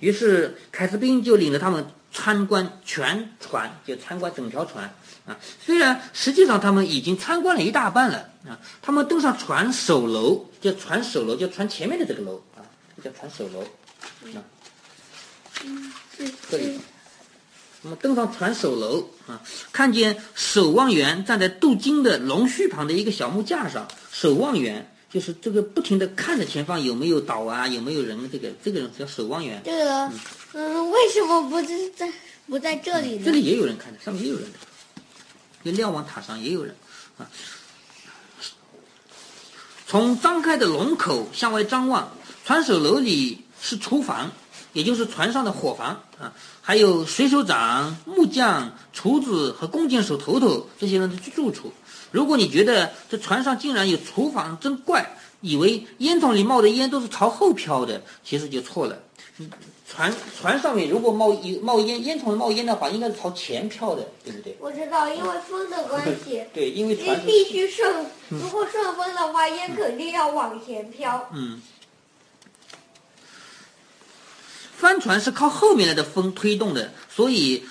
[0.00, 4.92] 于是凯斯宾就领着他们参观全船，就参观整条船。
[5.24, 12.60] 啊，虽然实际上他们已经参观了一大半了啊，他们登上船首楼，就船首楼，就船前面的这个楼啊，
[13.04, 13.62] 叫船首楼，
[14.34, 14.42] 啊，
[16.50, 16.80] 可以。
[17.84, 19.40] 那么登上船首楼啊，
[19.72, 29.60] 看见守望员站在镀金的龙须旁的一个小木架上，守望员就是这个不停的看着前方有没有岛啊，有没有人，这个这个人叫守望员。
[29.62, 30.10] 这个，
[30.54, 32.10] 嗯，为什么不是在
[32.46, 33.22] 不在这里呢？
[33.26, 34.58] 这里也有人看的，上面也有人的。
[35.64, 36.74] 那瞭望塔上也有人，
[37.18, 37.28] 啊，
[39.86, 42.10] 从张开的龙口向外张望，
[42.46, 44.32] 船首楼里是厨房，
[44.72, 51.70] 也就是船上的伙房啊，还有水手长、木匠、厨子和弓箭手头头这些人的住处。
[52.12, 58.96] 如果你觉得这船上竟然有厨房真怪，以为烟囱里冒的烟都是朝后飘的，其实就错了。
[59.88, 64.56] 船船上面如果冒有冒烟烟囱冒烟的话，应该是朝前飘的，对不对？
[64.60, 66.42] 我知道，因为风的关系。
[66.54, 71.28] 对，因为船必须顺，如果顺风的话，烟肯定要往前飘。
[71.34, 71.60] 嗯。
[74.76, 77.62] 帆船是靠后面来的风推动的，所以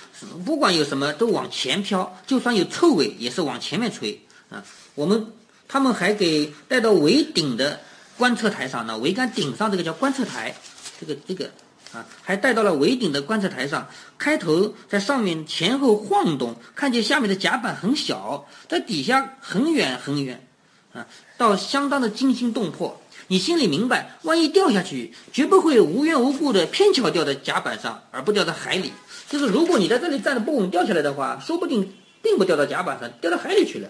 [0.45, 4.63] 不管有什么都往前飘，就算有臭味也是往前面吹啊。
[4.93, 5.25] 我们
[5.67, 7.79] 他们还给带到桅顶的
[8.17, 10.53] 观测台上呢，桅杆顶上这个叫观测台，
[10.99, 11.49] 这个这个。
[11.93, 13.85] 啊，还带到了桅顶的观测台上。
[14.17, 20.47] 开头在上面前后晃动，看见下面的甲板很小，在底下很远很远，
[20.93, 21.05] 啊，
[21.37, 23.01] 到相当的惊心动魄。
[23.27, 28.93] 你心里明白，万一掉下去，绝不会无缘无故的偏巧掉在甲板上，而不掉在海里。
[29.27, 33.89] 就是如果你在这里站着不稳掉下来的话，说不定并不掉到甲板上，掉到海里去了，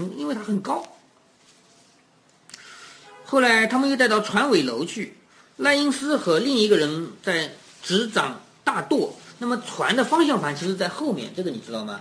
[0.00, 0.84] 很因为它很高。
[3.24, 5.14] 后来他们又带到船尾楼去，
[5.56, 7.50] 赖因斯和另一个人在
[7.82, 9.14] 执掌大舵。
[9.38, 12.00] 那么船的方向盘其实在后面，这个你知道吗？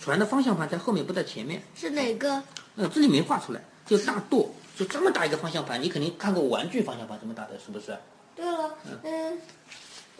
[0.00, 1.62] 船的方向盘在后面，不在前面。
[1.76, 2.42] 是哪个？
[2.76, 5.82] 呃，这里没画出来，就大舵，就这么大一个方向盘。
[5.82, 7.96] 你肯定看过玩具方向盘这么大的，是不是？
[8.34, 9.38] 对了，嗯，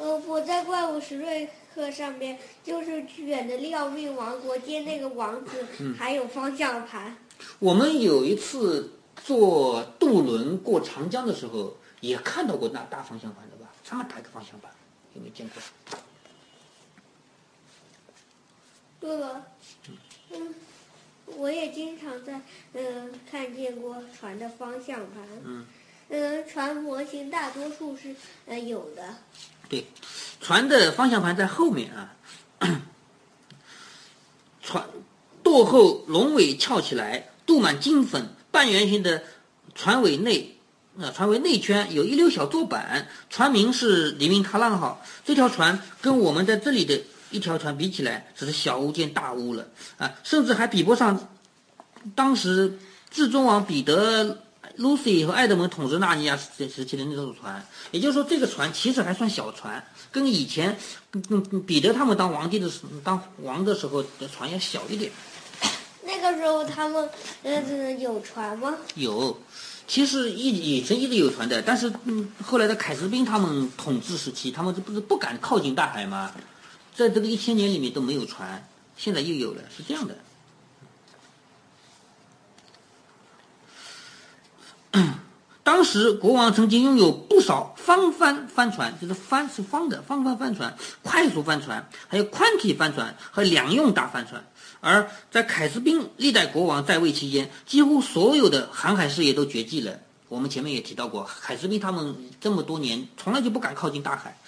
[0.01, 5.67] 呃，我在怪物史瑞克上面就是选的《要命王国》接那个王子，
[5.99, 7.15] 还有方向盘。
[7.59, 13.71] 我们有一次坐渡轮过长江的时候，也看到过那大方向盘的吧？
[13.85, 14.71] 这么大一个方向盘，
[15.13, 15.63] 有没有见过？
[19.01, 19.47] 对了，
[20.31, 20.55] 嗯，
[21.27, 22.41] 我也经常在
[22.73, 25.23] 嗯看见过船的方向盘。
[25.45, 25.67] 嗯，
[26.09, 28.15] 嗯，船模型大多数是
[28.47, 29.15] 呃有的。
[29.71, 29.87] 对，
[30.43, 32.13] 船的方向盘在后面啊。
[34.63, 34.85] 船
[35.43, 39.23] 舵后龙尾翘起来，镀满金粉，半圆形的
[39.75, 40.59] 船尾内，
[40.99, 45.03] 呃，船尾内圈有一溜小坐板，船名是黎明踏浪号。
[45.25, 47.01] 这条船跟我们在这里的。
[47.33, 49.65] 一条船比起来，只是小巫见大巫了
[49.99, 50.13] 啊！
[50.25, 51.29] 甚至还比不上
[52.17, 52.77] 当时
[53.09, 54.43] 至尊王彼得、
[54.79, 57.65] Lucy 和爱德蒙统治纳尼亚时时期的那艘船。
[57.91, 60.77] 也就是说，这个船其实还算小船，跟以前
[61.29, 65.11] 跟彼得他们当皇帝的时当王的时候的船要小一点。
[66.05, 67.09] 那个时候他们
[67.43, 68.77] 呃有船吗？
[68.95, 69.39] 有，
[69.87, 76.33] 其实一以前一直有船的，但是嗯，后来的凯斯宾他们统治时期，他们这不是不敢靠近大海吗？
[76.95, 80.17] 在这个一千年里面都没有船，现在又有了，是这样的。
[85.63, 94.45] 当时国王曾经拥有不少方帆帆船，就是帆是方的方帆帆船、快速帆船，还有宽体帆船和两用大帆船。
[94.81, 99.99] 而在凯斯宾历代国王在位期间，几乎所有的航海事业都绝迹了。
[100.29, 104.39] 我们前面也提到过，凯斯宾他们这么多年从来就不敢靠近大海。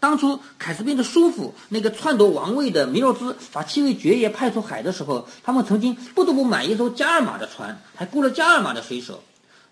[0.00, 9.22] 当初凯斯宾的叔父那个篡夺王位的弥诺兹把七位爵爷派出海的时候，他们曾经不得不买一艘加尔玛的船，还雇了加尔玛的水手。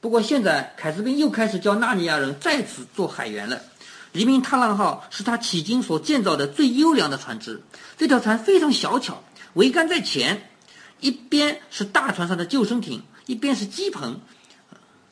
[0.02, 3.62] 不过现在凯斯宾又开始教纳尼亚人再次做海员了。
[4.10, 7.62] 黎明踏浪号是他迄今所建造的最优良的船只。
[7.96, 9.22] 这条船非常小巧，
[9.54, 10.50] 桅杆在前，
[10.98, 14.20] 一边是大船上的救生艇，一边是鸡棚。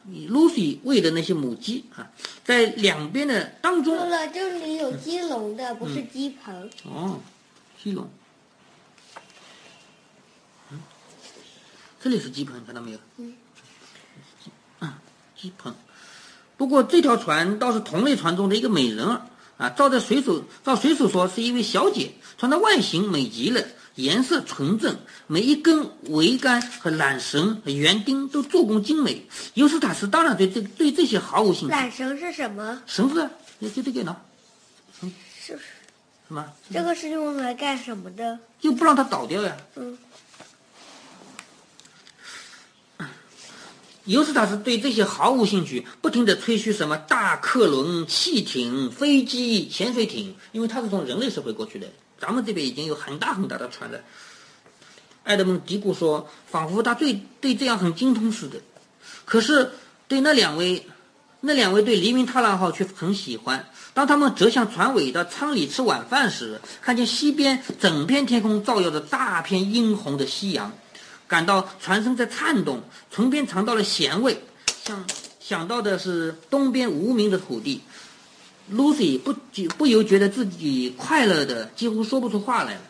[0.08, 2.10] Lucy 喂的那些母鸡啊，
[2.42, 3.96] 在两边的当中。
[4.34, 6.68] 这里有鸡笼的，不是鸡棚。
[6.82, 7.20] 哦，
[7.80, 8.10] 鸡笼。
[10.72, 10.82] 嗯，
[12.02, 12.98] 这里是鸡棚，看到没有？
[13.18, 13.32] 嗯。
[16.56, 19.22] 不过这条船倒是同类船中的一个美人儿
[19.56, 23.62] 啊，照在水手，照水手说是一位小姐，船的外形美极了。
[23.96, 29.26] 颜色纯正，每一根桅杆和缆绳和园钉都做工精美。
[29.54, 31.74] 尤斯塔斯当然对这对这些毫无兴趣。
[31.74, 32.80] 缆绳是什么？
[32.86, 33.28] 绳子，
[33.60, 34.16] 就这个呢。
[35.02, 35.08] 是
[35.48, 35.58] 什
[36.28, 36.46] 么？
[36.72, 38.38] 这个是用来干什么的？
[38.58, 39.54] 就不让它倒掉呀。
[39.74, 39.98] 嗯。
[44.04, 51.86] 尤斯塔斯对这些毫无兴趣，不停的吹嘘什么大客轮、汽艇、飞机、潜水艇，因为他是从人类社会过去的。
[52.18, 54.00] 咱们这边已经有很大很大的船了。
[55.22, 58.58] 爱德蒙嘀咕说：“仿佛他对对这样很精通似的。”
[59.24, 59.70] 可是
[60.08, 60.86] 对那两位，
[61.40, 63.68] 那两位对黎明踏浪号却很喜欢。
[63.92, 70.72] 当他们折向船尾到舱里吃晚饭时，看见西边整片天空照耀着大片殷红的夕阳，
[71.30, 74.42] 感到船身在颤动，唇边尝到了咸味，
[74.84, 75.04] 想
[75.38, 77.80] 想到的是东边无名的土地。
[78.72, 79.32] Lucy 不
[79.78, 82.80] 不由觉得自己快乐的几乎说不出话来了。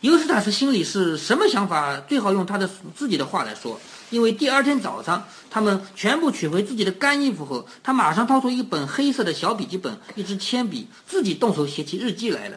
[0.00, 1.98] 尤斯塔斯心里是什么想法？
[2.08, 3.80] 最好用他的自己的话来说。
[4.10, 12.56] 因为第二天早上，他们全部取回自己的干衣服后，他马上掏出一本黑色的小笔记本，一支铅笔，自己动手写起日记来了。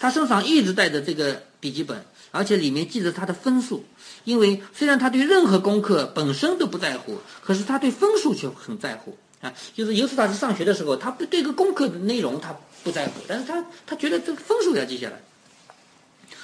[0.00, 3.84] 他身上一直带着这个笔记本，而且里面记着他的分数。
[4.28, 9.16] 因为虽然他对任何功课本身都不在乎，可是他对分数却很在乎。
[9.40, 12.54] 啊，就是尤斯塔斯上学的时候，他不对个功课的内容他
[12.84, 15.18] 不在乎，但是他他觉得这个分数要记下来，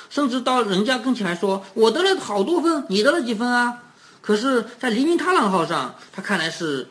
[0.09, 3.82] 甚至到人家跟前来说，我得了好多分，你得了几分啊？
[4.22, 6.89] 可是，在黎明踏浪号上，他看来是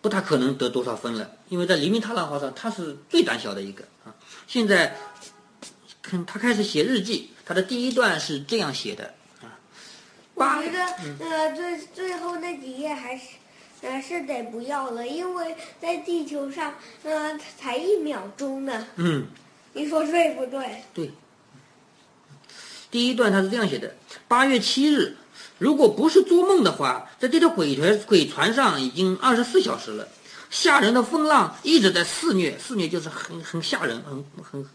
[0.00, 4.14] 不太可能得多少分了，因为在黎明踏浪号上他是最胆小的一个啊。
[4.46, 4.96] 现在，
[6.24, 9.14] 他开始写日记，他的第一段是这样写的。
[10.38, 10.84] 我觉得
[11.24, 13.22] 呃最最后那几页还是
[13.82, 18.86] 还是得不要了，因为在地球上呃才一秒钟呢。
[18.96, 19.26] 嗯，
[19.74, 20.82] 你说对不对？
[20.94, 21.10] 对。
[22.90, 23.94] 第一段他是这样写的：
[24.26, 25.14] 八月七日，
[25.58, 30.08] 如果不是做梦的话，在这条鬼船鬼船上已经二十四小时了。
[30.50, 34.66] 吓人的风浪一直在肆虐，肆虐就是很很吓人，很很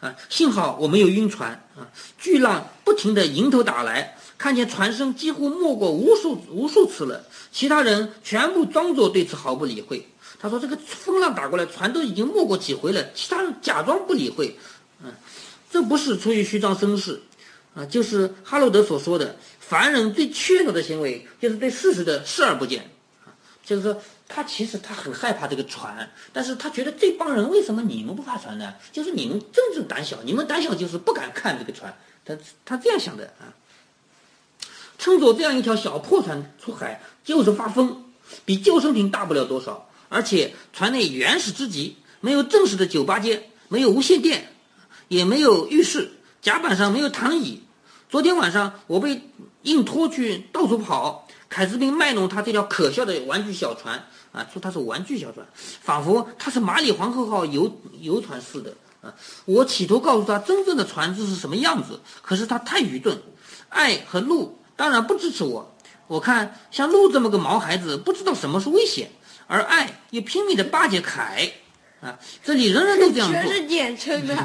[0.00, 0.14] 啊！
[0.28, 1.88] 幸好我没有晕船啊！
[2.18, 7.24] 巨浪不停地迎头打来，看见船身几乎没过无数无数次了。
[7.50, 10.06] 其他人全部装作对此毫不理会。
[10.38, 14.58] 他说：“这个风浪打过来，船都已经没过几回了。”其他人假装不理会。
[15.02, 15.10] 嗯，
[15.70, 17.20] 这不是出于虚张声势。
[17.74, 22.90] 啊，就是哈罗德所说的，凡人最缺少的行为，就是对事实的视而不见。
[23.24, 23.32] 啊，
[23.64, 28.74] 就是说，他其实他很害怕这个船，但是他觉得这帮人为什么你们不怕船呢？
[28.92, 31.96] 就是你们真正胆小，你们胆小就是不敢看这个船。
[32.24, 33.54] 他他这样想的啊。
[34.98, 38.04] 乘坐这样一条小破船出海，就是发疯，
[38.44, 39.88] 比救生艇大不了多少。
[40.08, 44.52] 而且船内原始之极，没有正式的酒吧间，没有无线电，
[45.08, 46.10] 也没有浴室，
[46.40, 47.62] 甲板上没有躺椅。
[48.08, 49.20] 昨天晚上我被
[49.62, 54.06] 硬拖去到处跑，凯斯宾卖弄他这条可笑的玩具小船
[54.36, 55.46] 啊，说他是玩具小船，
[55.80, 59.14] 仿佛他是马里皇后号游游船似的啊。
[59.46, 63.18] 我企图告诉他真正的船只是什么样子，可是他太愚钝。
[63.70, 65.74] 爱和路当然不支持我。
[66.06, 69.10] 我看像路这么个毛孩子，不知道什么是危险，
[69.46, 71.50] 而爱又拼命的巴结凯
[72.02, 72.18] 啊。
[72.44, 74.36] 这里人人都这样做，全是简称 的。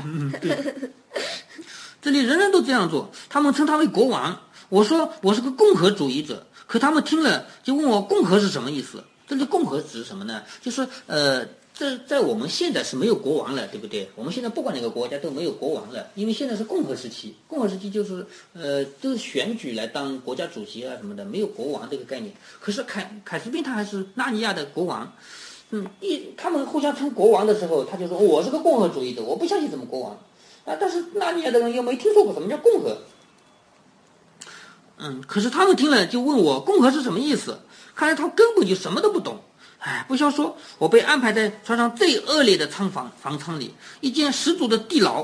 [2.01, 4.41] 这里人人都这样做，他们称他为国王。
[4.69, 9.03] 我说我是个共和主义者，可他们听了就问我共和是什么意思？
[9.31, 10.43] 这里共和指什么呢？
[10.61, 14.09] 就是呃，在在我们现在是没有国王了，对不对？
[14.17, 17.33] 我们现在不管哪个国家都没有国王了，因为现在是共和时期。
[17.47, 22.33] 共和时期就是呃，都是选举来当国家主席啊什么的，没有国王这个概念。
[22.59, 25.09] 可是凯凯斯宾他还是纳尼亚的国王，
[25.69, 30.11] 嗯，一他们互相称国王的时候，他就说我是个共和主义者，我不相信什么国王。
[30.65, 30.75] 啊！
[30.77, 32.97] 但是纳尼亚的人又没听说过什么叫共和。
[34.97, 37.57] 嗯，可是他们听了就问我共和是什么意思？
[38.01, 39.39] 看来他根本就什么都不懂。
[39.77, 45.23] 哎，不消说，我被安排在船上最恶劣的舱房房舱里，一间十足的地牢。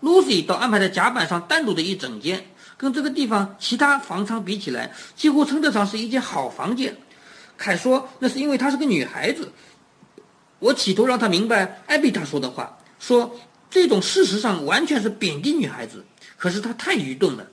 [0.00, 2.44] 露西倒安排在甲板上单独的一整间，
[2.76, 6.96] 跟这个地方其他房舱比起来，几乎称得上是一间好房间。
[7.56, 9.52] 凯说那是因为她是个女孩子。
[10.58, 13.32] 我企图让她明白艾比塔说的话，说。
[13.70, 16.02] 这种事实上完全是贬低女孩子，
[16.38, 17.46] 可是她太愚钝了。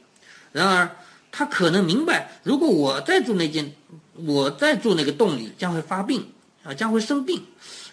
[0.54, 0.90] 然而，
[1.30, 3.70] 她可能明白，如果我再住那间，
[4.16, 6.26] 我在住那个洞里，将会发病，
[6.64, 7.44] 啊，将会生病。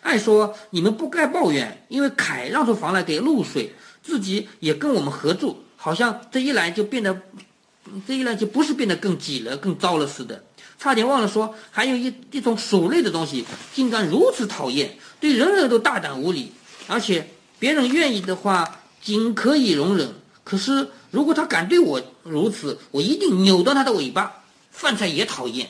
[0.01, 7.21] 爱说你们不该抱怨，因为凯让出房来给露水，自己也跟我们合住，好像这一来就变得，
[8.07, 10.45] 这一来就不是变得更挤了、更糟了似的。
[10.79, 13.45] 差点忘了说，还有一一种鼠类的东西，
[13.75, 16.53] 竟敢如此讨厌，对人人都大胆无礼，
[16.87, 17.29] 而且。
[17.59, 20.09] 别人愿意的话，仅可以容忍；
[20.43, 24.43] 可是如果他敢对我如此，我一定扭断他的尾巴。
[24.73, 25.69] 饭菜也讨厌。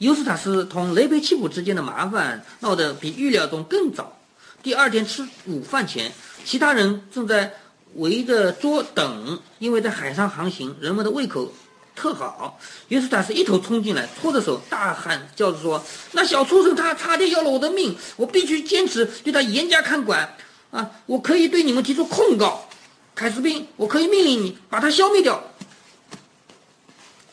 [0.00, 4.18] 尤斯塔斯同雷贝奇普之间的麻烦闹得比预料中更早。
[4.62, 6.10] 第二天吃午饭前，
[6.42, 7.52] 其他人正在
[7.96, 11.52] 围着桌等，因为在海上航行，人们的胃口
[11.94, 12.58] 特好。
[12.88, 17.94] 尤斯塔斯一头冲进来，搓着手大喊叫着说：“那小畜生，他差点要了我的命！
[18.16, 20.34] 我必须坚持对他严加看管。
[20.70, 22.66] 啊，我可以对你们提出控告，
[23.14, 25.44] 凯斯宾，我可以命令你把他消灭掉。”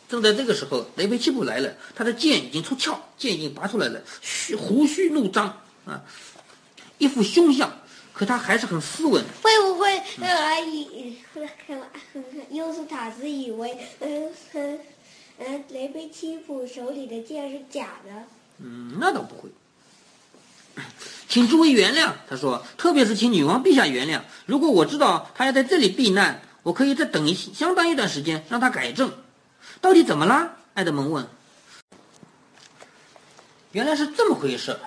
[0.10, 5.46] 正在这个时候，雷贝奇普来了，他的剑已经出鞘，剑已经拔出来了，须胡须怒张
[5.86, 6.02] 啊，
[6.98, 7.72] 一副凶相。
[8.14, 9.24] 可他还是很斯文。
[9.44, 11.16] 会不会呃以
[12.50, 14.80] 尤斯塔斯以为嗯嗯
[15.38, 18.12] 嗯雷贝奇普手里的剑是假的？
[18.60, 19.50] 嗯，那倒不会。
[21.30, 24.20] 请诸位原谅，他说，特别是请女王陛下原谅。
[24.48, 29.12] 如果我知道他要在这里避难，我可以再等一相当一段时间，让他改正。
[29.82, 30.56] 到底怎么了？
[30.74, 31.28] 爱德蒙问。
[33.72, 34.78] 原来是这么回事。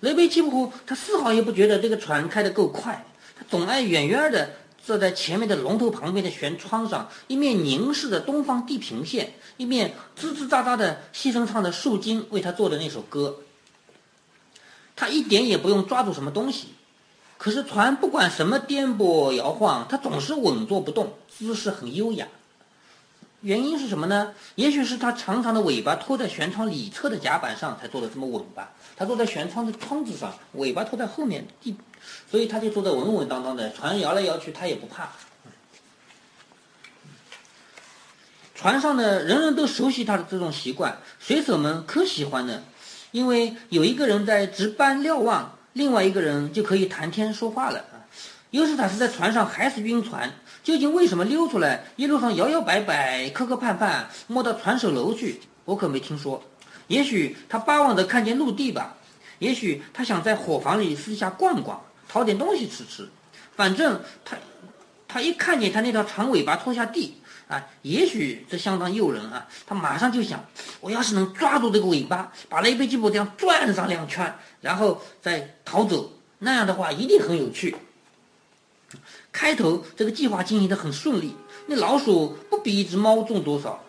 [0.00, 3.04] 雷贝奇普他丝毫也不觉得这个船开得够快，
[3.36, 4.50] 他总爱远远的
[4.84, 13.38] 坐在前面的龙头旁边的舷窗上，一面凝视着东方地平线，一面吱吱喳喳的细声唱着树精为他做的那首歌。
[14.94, 16.68] 他一点也不用抓住什么东西，
[17.38, 22.28] 可是船不管什么颠簸摇晃，他总是稳坐不动，姿势很优雅。
[23.44, 24.32] 原因是什么呢？
[24.54, 28.72] 也许是他长长的尾巴拖在舷窗里侧的甲板上，才坐得这么稳吧。
[28.96, 31.76] 他坐在舷窗的窗子上，尾巴拖在后面地，
[32.30, 33.70] 所以他就坐得稳稳当当的。
[33.74, 35.10] 船摇来摇去，他也不怕。
[38.54, 42.62] 船上的，人人都熟悉他的这种习惯，水手们可喜欢呢，
[43.10, 48.08] 因为有一个人在值班瞭望，另外一个人就可以谈天说话了啊。
[48.52, 50.32] 尤斯塔斯在船上还是晕船。
[50.64, 51.84] 究竟为什么溜出来？
[51.94, 55.38] 一路上摇摇摆摆、磕磕绊绊，摸到船首楼去？
[55.66, 56.42] 我可没听说。
[56.86, 58.96] 也许他巴望着看见陆地吧，
[59.40, 63.06] 也许他想在伙房里私下逛逛，讨点东西吃吃。
[63.54, 64.38] 反正他，
[65.06, 67.14] 他一看见他那条长尾巴拖下地
[67.46, 69.46] 啊，也许这相当诱人啊。
[69.66, 70.42] 他马上就想：
[70.80, 77.76] 我要是能抓住这个尾巴，把雷贝基布这样转上两圈，然后再逃走，那样的话一定很有趣。
[79.34, 81.34] 开头这个计划进行的很顺利，
[81.66, 83.82] 那老鼠不比一只猫重多少。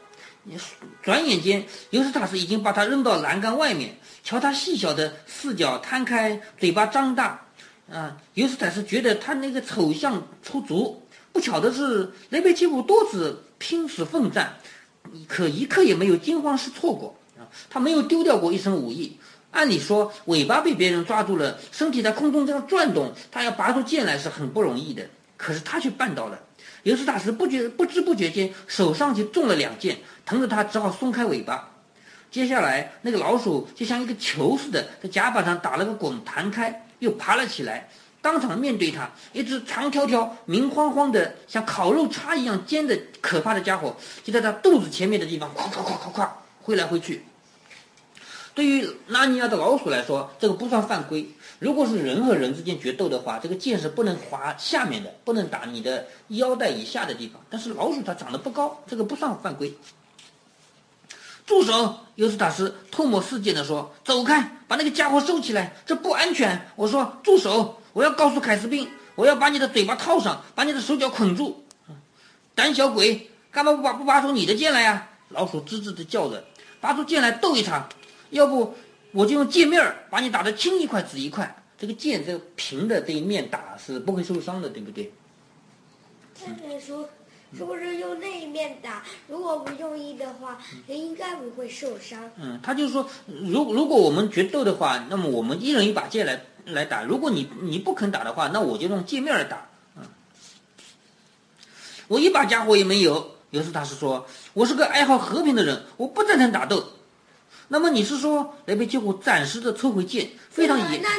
[1.04, 3.96] 转眼间，尤斯塔斯已经把它扔到栏杆外面。
[4.24, 7.40] 瞧它细小的四脚摊开，嘴巴张大，
[7.92, 11.00] 啊，尤斯塔斯觉得他那个丑相出足。
[11.32, 14.58] 不巧的是，雷贝基普多次拼死奋战，
[15.28, 17.16] 可一刻也没有惊慌失措过。
[17.38, 19.16] 啊，他没有丢掉过一身武艺。
[19.52, 25.08] 按理说，尾巴被别人抓住了，身体在空中这样转动，他要拔出剑来是很不容易的。
[25.38, 26.40] 可是他却办到了，
[26.84, 31.72] 尤斯塔斯不觉不知不觉间手上就中了两箭，疼得他只好松开尾巴。
[32.32, 37.88] 接下来，那个老鼠就像一个球似的，在甲板上打了个滚，弹开，又爬了起来，
[38.22, 46.28] 当场面对他，一只长条条、明晃晃的、像烤肉叉一样尖的可怕的家伙，就在他肚子前面的地方，咵咵咵咵咵
[46.62, 47.24] 挥来挥去。
[48.54, 51.30] 对于拉尼亚的老鼠来说，这个不算犯规。
[51.66, 57.42] 如果是人和人之间决斗的话，这个剑是不能划下面的，不能打你的腰带以下的地方。
[57.50, 59.74] 但是老鼠它长得不高，这个不算犯规。
[61.48, 61.96] 住手！
[62.14, 67.82] 尤斯塔斯唾沫四溅地说：“走开，把那个家伙收起来，这不安全。”我说：“住手！
[67.94, 71.66] 我要告诉凯斯宾，我要把你的嘴巴套上，把你的手脚捆住。”
[72.54, 75.08] 胆小鬼，干嘛不拔不拔出你的剑来呀？
[75.30, 76.44] 老鼠吱吱地叫着，
[76.80, 77.90] 拔出剑来斗一场，
[78.30, 78.76] 要不？
[79.16, 81.64] 我就用剑面儿把你打得青一块紫一块。
[81.78, 85.12] 这个剑，这个平的这一面打是不会受伤的，对不对？
[86.38, 87.08] 太太说，
[87.58, 89.04] 是不是用那一面打？
[89.28, 90.58] 如果不用力的话，
[90.88, 92.30] 人应该不会受伤。
[92.38, 97.04] 嗯，他就说，如如果我们决斗的话，那么我们一人一把剑来来打。
[97.04, 99.68] 如果你你不肯打的话，那我就用剑面儿打。
[99.98, 100.04] 嗯，
[102.08, 103.32] 我一把家伙也没有。
[103.52, 106.84] 尤斯塔是说，我是个爱好和平的人，我不赞成打斗。
[107.68, 111.02] 那么你是说雷贝基普暂时的抽回剑，非常严？
[111.02, 111.10] 那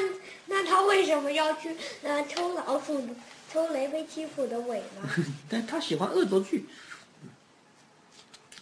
[0.47, 3.09] 那他为什么要去 呃抽老鼠，
[3.53, 5.09] 抽雷贝基普的尾巴？
[5.51, 6.68] 但他喜欢恶作剧。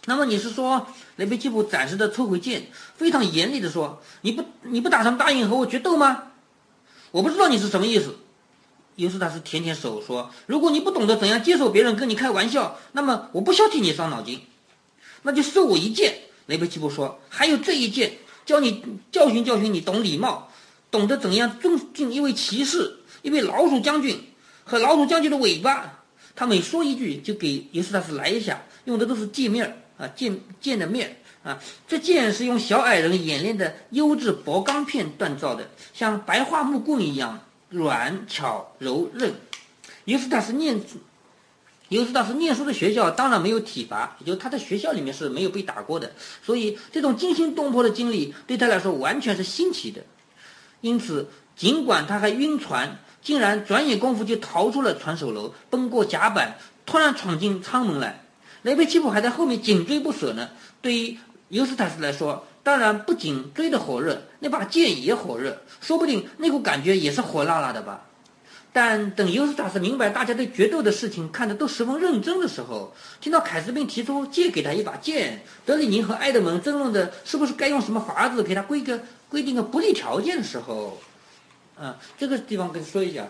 [0.07, 6.31] 那么你是说雷贝基普暂时的抽回剑，非常严厉的说，你不你不打算答应和我决斗吗？
[7.11, 8.17] 我不知道你是什么意思。
[8.95, 14.41] 尤斯塔斯舔舔手说，如果你不懂得怎样接受别人跟你开玩笑，那么我不需要替你伤脑筋，
[15.23, 16.21] 那就受我一剑。
[16.47, 18.11] 雷贝奇布说：“还有这一件，
[18.45, 20.51] 教你教训教训你，懂礼貌，
[20.91, 24.19] 懂得怎样尊敬一位骑士，一位老鼠将军
[24.63, 26.03] 和老鼠将军的尾巴。”
[26.35, 31.57] 他每说一句，就给尤斯塔斯来一下，用的都是剑面啊，剑剑的面啊。
[31.87, 37.39] 这剑是用小矮人演练的优质薄钢片锻造的，像白桦木棍一样
[37.69, 39.33] 软巧柔韧。
[40.03, 40.79] 尤斯塔斯念。
[41.89, 46.11] 尤斯塔斯念书的学校当然没有体罚，也就他在学校里面是没有被打过的，
[46.43, 50.01] 所以这种惊心动魄的经历对他来说完全是新奇的。
[50.81, 58.23] 因此，尽管他还晕船，竟然转眼功夫就逃出了船首楼，奔过甲板，突然闯进舱门来。
[58.63, 60.49] 雷贝奇普还在后面紧追不舍呢。
[60.81, 61.17] 对于
[61.49, 68.05] 尤斯塔斯来说，当然不仅追得火热，那把剑也火热，说不定那股感觉也是火辣辣的吧。
[68.75, 78.99] 但等尤斯塔斯明白大家对决斗的事情看得都十分认真的时候，听到凯斯宾提出借给他一把剑，德里宁和埃德蒙争论的是不是该用什么法子给他规个
[79.29, 80.97] 规定个不利条件的时候，
[81.79, 83.25] 啊，这个地方跟你说一下，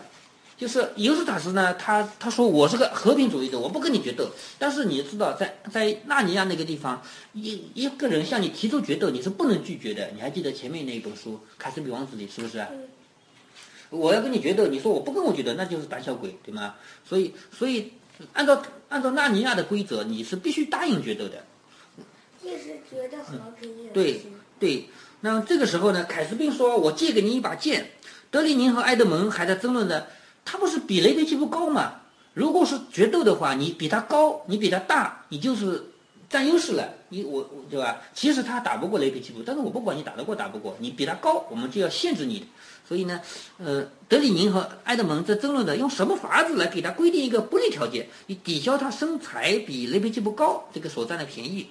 [0.58, 4.28] 就是尤斯塔斯呢，他他说我是个和平主义者，我不跟你决斗。
[4.58, 7.00] 但是你知道，在在纳尼亚那个地方，
[7.34, 10.10] 一一个人向你提出决斗，你是不能拒绝的。
[10.12, 12.66] 你还记得前面那一本书《凯斯比王子》里是不是？
[13.90, 16.74] 我要跟你决斗，你说我不跟我决斗，那就是胆小鬼，对吗？
[17.04, 17.92] 所以，所以
[18.32, 21.44] 按照按照纳尼亚的规则，你是必须答应决斗的。
[22.42, 24.22] 也是觉得和平对
[24.60, 24.88] 对，
[25.20, 27.90] 那这个时候呢，凯斯宾说：“我借给你一把剑。”
[28.30, 30.04] 德里宁和埃德蒙还在争论呢，
[30.44, 32.00] 他不是比雷贝基布高吗？
[32.34, 35.82] 如果是决斗的话，你比他高，你比他大，你就是
[36.28, 38.00] 占优势了，你我我对吧？
[38.14, 42.46] 其实他打不过雷皮奇布，但是我不管你打得过打不过，你比他高，我们就要限制你。
[42.86, 43.20] 所以呢，
[43.58, 51.68] 呃，德里宁和埃德蒙在争论的用什么法子来给他规定一个不利条件，以抵消他身材比雷皮奇普高这个所占的便宜。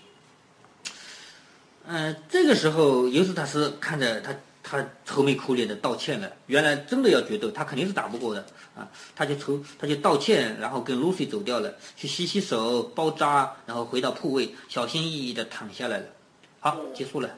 [1.87, 6.31] 嗯，这个时候尤斯塔斯看着他，他愁眉苦脸的道歉了。
[6.47, 8.43] 原来真的要决斗，他肯定是打不过的
[8.75, 8.89] 啊！
[9.15, 16.05] 他就愁，他就道歉，然后跟露西走掉了，去洗洗手、包扎，然后回到铺位，小心翼翼的躺下来了。
[16.59, 17.29] 好，结束了，